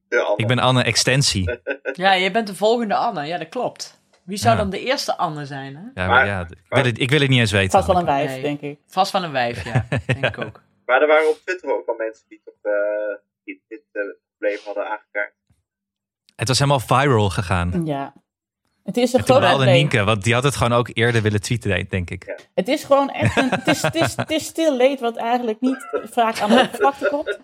[0.08, 0.38] De Anne.
[0.38, 1.50] Ik ben Anne Extensie.
[1.92, 3.26] Ja, je bent de volgende Anne.
[3.26, 4.02] Ja, dat klopt.
[4.24, 4.62] Wie zou Ja.
[4.62, 5.76] dan de eerste Anne zijn?
[5.76, 5.82] Hè?
[5.82, 7.72] Ja, maar, Maar- ja, ik, wil het, ik wil het niet eens weten.
[7.72, 8.42] Vast wel een wijf, Nee.
[8.42, 8.80] denk ik.
[8.88, 9.86] Vast van een wijf, ja.
[10.06, 10.62] Denk ik ook.
[10.90, 12.72] Maar er waren op Twitter ook al mensen die, toch, eh,
[13.44, 14.02] die dit eh,
[14.38, 15.34] probleem hadden aangekaart.
[16.36, 17.86] Het was helemaal viral gegaan.
[17.86, 18.14] Ja.
[18.84, 19.74] Het is een En groot probleem.
[19.74, 22.48] Nienke, want die had het gewoon ook eerder willen tweeten, denk ik.
[22.54, 23.50] Het is gewoon echt een.
[23.50, 27.08] Het is, het is, het is stil leed wat eigenlijk niet vaak aan de oppervlakte
[27.10, 27.40] komt.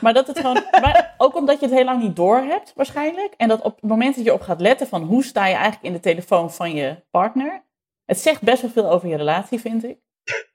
[0.00, 0.64] Maar dat het gewoon.
[0.80, 3.34] Maar ook omdat je het heel lang niet door hebt, waarschijnlijk.
[3.36, 5.84] En dat op het moment dat je op gaat letten van hoe sta je eigenlijk
[5.84, 7.62] in de telefoon van je partner.
[8.04, 9.98] Het zegt best wel veel over je relatie, vind ik.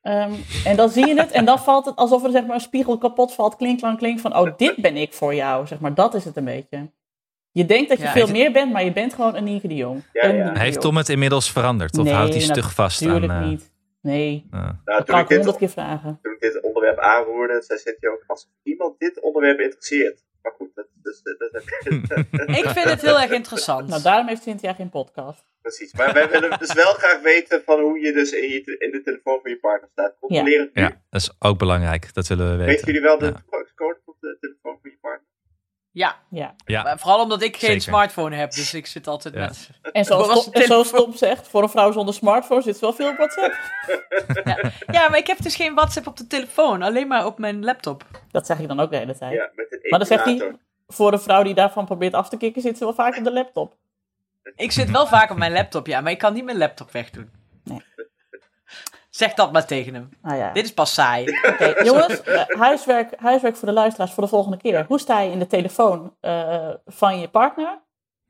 [0.01, 0.31] Ehm,
[0.65, 2.97] en dan zie je het en dan valt het alsof er zeg maar, een spiegel
[2.97, 3.55] kapot valt.
[3.55, 5.67] Klink, klank, klink van, oh, dit ben ik voor jou.
[5.67, 6.91] Zeg maar, dat is het een beetje.
[7.51, 9.67] Je denkt dat je Ja, veel het- meer bent, maar je bent gewoon een Nienke
[9.67, 10.03] de Jong.
[10.13, 10.81] Ja, Heeft.
[10.81, 11.97] Tom het inmiddels veranderd?
[11.97, 13.07] Of Nee, houdt hij stug vast aan...
[13.11, 13.71] Tuurlijk eh, niet.
[14.01, 16.19] Nee, eh, Nou, dat kan ik, honderd keer vragen.
[16.21, 20.23] toen ik dit onderwerp aanroerde, zei Cynthia ook, als iemand dit onderwerp interesseert.
[20.43, 21.21] Maar goed, dat, dat,
[21.51, 23.87] dat, Ik vind het heel erg interessant.
[23.87, 25.43] Nou, daarom heeft Cynthia geen podcast.
[25.61, 25.93] precies.
[25.93, 29.01] Maar wij willen dus wel graag weten van hoe je dus in, je, in de
[29.03, 30.15] telefoon van je partner staat.
[30.19, 30.81] Controleer het nu.
[30.81, 32.13] ja, dat is ook belangrijk.
[32.13, 32.85] Dat willen we Weten weten.
[32.85, 33.31] jullie wel de Ja.
[33.31, 35.27] toegangscode op de telefoon van je partner?
[35.93, 36.55] Ja, Ja.
[36.65, 37.81] Ja, maar vooral omdat ik geen Zeker.
[37.83, 38.51] smartphone heb.
[38.51, 39.39] Dus ik zit altijd Ja.
[39.39, 39.69] met...
[39.91, 40.89] En zoals, Tom, en zoals.
[40.89, 43.53] Tom zegt, voor een vrouw zonder smartphone zit ze wel veel op WhatsApp.
[44.91, 46.81] Ja, maar ik heb dus geen WhatsApp op de telefoon.
[46.81, 48.05] Alleen maar op mijn laptop.
[48.31, 49.33] Dat zeg ik dan ook de hele tijd.
[49.33, 50.55] Ja, met een Maar dan zegt hij,
[50.87, 53.33] voor een vrouw die daarvan probeert af te kicken, zit ze wel vaak op de
[53.33, 53.75] laptop.
[54.55, 56.01] Ik zit wel vaak op mijn laptop, ja.
[56.01, 57.29] Maar ik kan niet mijn laptop wegdoen.
[57.63, 57.81] Nee.
[59.15, 60.09] Zeg dat maar tegen hem.
[60.21, 60.51] Nou ja.
[60.53, 61.25] Dit is pas saai.
[61.49, 64.85] Oké, jongens, eh, huiswerk, huiswerk voor de luisteraars voor de volgende keer.
[64.87, 67.81] Hoe sta je in de telefoon eh, van je partner?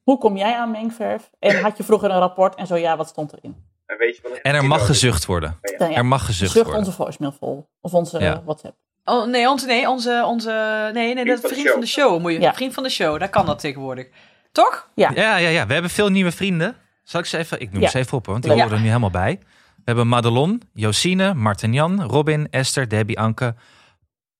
[0.04, 1.30] Hoe kom jij aan mengverf?
[1.40, 3.56] En had je vroeger een rapport en zo ja, wat stond erin?
[3.86, 5.60] En, weet je wat En er mag gezucht worden.
[5.78, 6.84] Ja, Er mag gezucht zucht worden.
[6.86, 7.70] onze voicemail vol.
[7.82, 8.34] Of onze Ja.
[8.34, 8.76] eh, WhatsApp.
[9.06, 12.20] Oh, nee, onze, nee, onze, onze, nee, nee, dat van de vriend van de show.
[12.22, 12.54] Moet je, Ja.
[12.54, 14.08] Vriend van de show, daar kan dat tegenwoordig.
[14.52, 14.90] Toch?
[14.96, 15.66] Ja, ja, ja.
[15.68, 16.76] We hebben veel nieuwe vrienden.
[17.04, 17.60] Zal ik ze even...
[17.60, 17.90] Ik noem Ja.
[17.90, 18.58] ze even op, want die Ja.
[18.62, 19.40] horen er nu helemaal bij.
[19.86, 23.56] We hebben Madelon, Josine, Martin Jan, Robin, Esther, Debbie, Anke,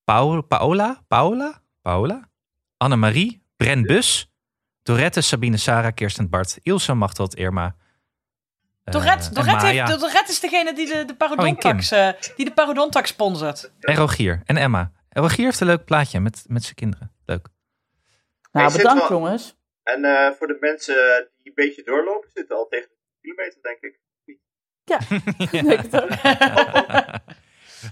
[0.04, 2.30] Paul, Paola, Paola, Paola,
[2.78, 4.32] Annemarie, Bren Bus,
[4.84, 7.76] Dorette, Sabine, Sarah, Kirsten, Bart, Ilse, Machteld, Irma.
[8.84, 12.10] eh, Dorette, en Dorette, Maya heeft, Dorette is degene die de, de Oh, parodontax, eh,
[12.36, 13.72] die de parodontax sponsort.
[13.80, 14.92] en Rogier en Emma.
[15.10, 17.12] En Rogier heeft een leuk plaatje met, met zijn kinderen.
[17.26, 17.48] Leuk.
[18.52, 19.56] Nou, bedankt wel- jongens.
[19.84, 20.96] En eh, voor de mensen
[21.38, 24.00] die een beetje doorlopen, zitten al tegen de kilometer, denk ik.
[24.86, 25.00] Ja,
[25.52, 26.10] ik denk het ook.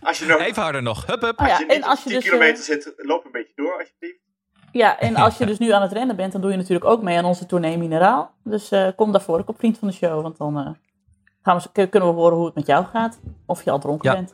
[0.08, 1.06] Als je nog, Even harder nog.
[1.06, 1.39] Hup, hup.
[1.39, 3.32] Oh ja, als je niet en als op je 10 dus, kilometer zit, loop een
[3.32, 4.20] beetje door, alsjeblieft.
[4.72, 7.02] Ja, en als je dus nu aan het rennen bent, dan doe je natuurlijk ook
[7.02, 8.34] mee aan onze tournee Mineraal.
[8.44, 10.70] Dus eh, kom daarvoor ook op Vriend van de Show, want dan eh,
[11.42, 13.20] gaan we, kun- kunnen we horen hoe het met jou gaat.
[13.46, 14.16] Of je al dronken Ja.
[14.16, 14.34] bent.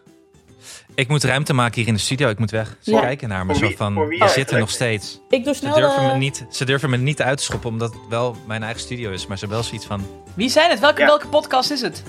[0.96, 2.30] Ik moet ruimte maken hier in de studio.
[2.30, 2.78] Ik moet weg.
[2.82, 3.00] Ze Ja.
[3.02, 4.32] kijken naar me Voor zo wie- van, je eigenlijk?
[4.32, 5.20] zit er nog steeds.
[5.30, 5.76] Ik doe Ze snel...
[5.76, 8.64] durven, eh, me niet, ze durven me niet uit te schoppen, omdat het wel mijn
[8.64, 9.28] eigen studio is.
[9.28, 10.02] Maar ze hebben wel zoiets van
[10.34, 10.80] Wie zijn het?
[10.80, 11.06] Welke, Ja.
[11.08, 12.04] welke podcast is het?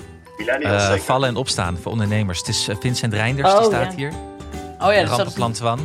[0.61, 1.03] Eh, zeker.
[1.03, 2.39] vallen en opstaan voor ondernemers.
[2.39, 3.97] Het is eh, Vincent Reinders, Oh, die staat ja.
[3.97, 4.11] hier.
[4.79, 5.79] Oh ja, dat Rampenplan Twan.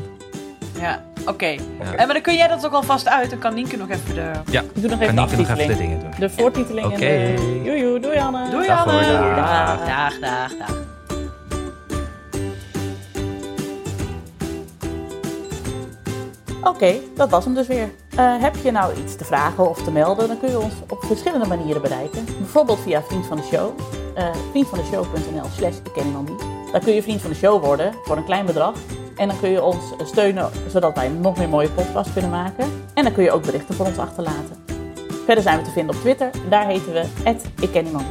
[0.81, 1.47] Ja, oké.
[1.47, 1.59] Ja.
[1.81, 3.31] En maar dan kun jij dat ook alvast uit.
[3.31, 4.31] Dan kan Nienke nog even de...
[4.51, 5.79] ik doe nog Kan even de Nienke nog even de aftiteling.
[5.79, 6.11] dingen doen.
[6.19, 6.95] De voortiteling Oké.
[6.95, 7.99] en de...
[8.01, 8.51] Doei Anne.
[8.51, 9.05] Doei Dag, Anne!
[9.07, 9.79] hoor, dag.
[9.87, 10.57] dag, dag.
[10.59, 10.93] dag.
[16.65, 17.91] Oké, dat was hem dus weer.
[18.19, 21.05] Uh, heb je nou iets te vragen of te melden, dan kun je ons op
[21.05, 22.25] verschillende manieren bereiken.
[22.25, 23.79] Bijvoorbeeld via Vriend van de Show,
[24.19, 25.77] uh, vriendvandeshow.nl slash
[26.73, 28.75] Daar kun je vriend van de show worden voor een klein bedrag.
[29.17, 32.65] En dan kun je ons steunen zodat wij nog meer mooie podcasts kunnen maken.
[32.95, 34.65] En dan kun je ook berichten voor ons achterlaten.
[35.25, 37.05] Verder zijn we te vinden op Twitter, daar heten we
[37.61, 38.07] @ikkenniemand.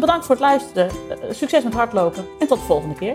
[0.00, 3.14] Bedankt voor het luisteren, uh, succes met hardlopen en tot de volgende keer.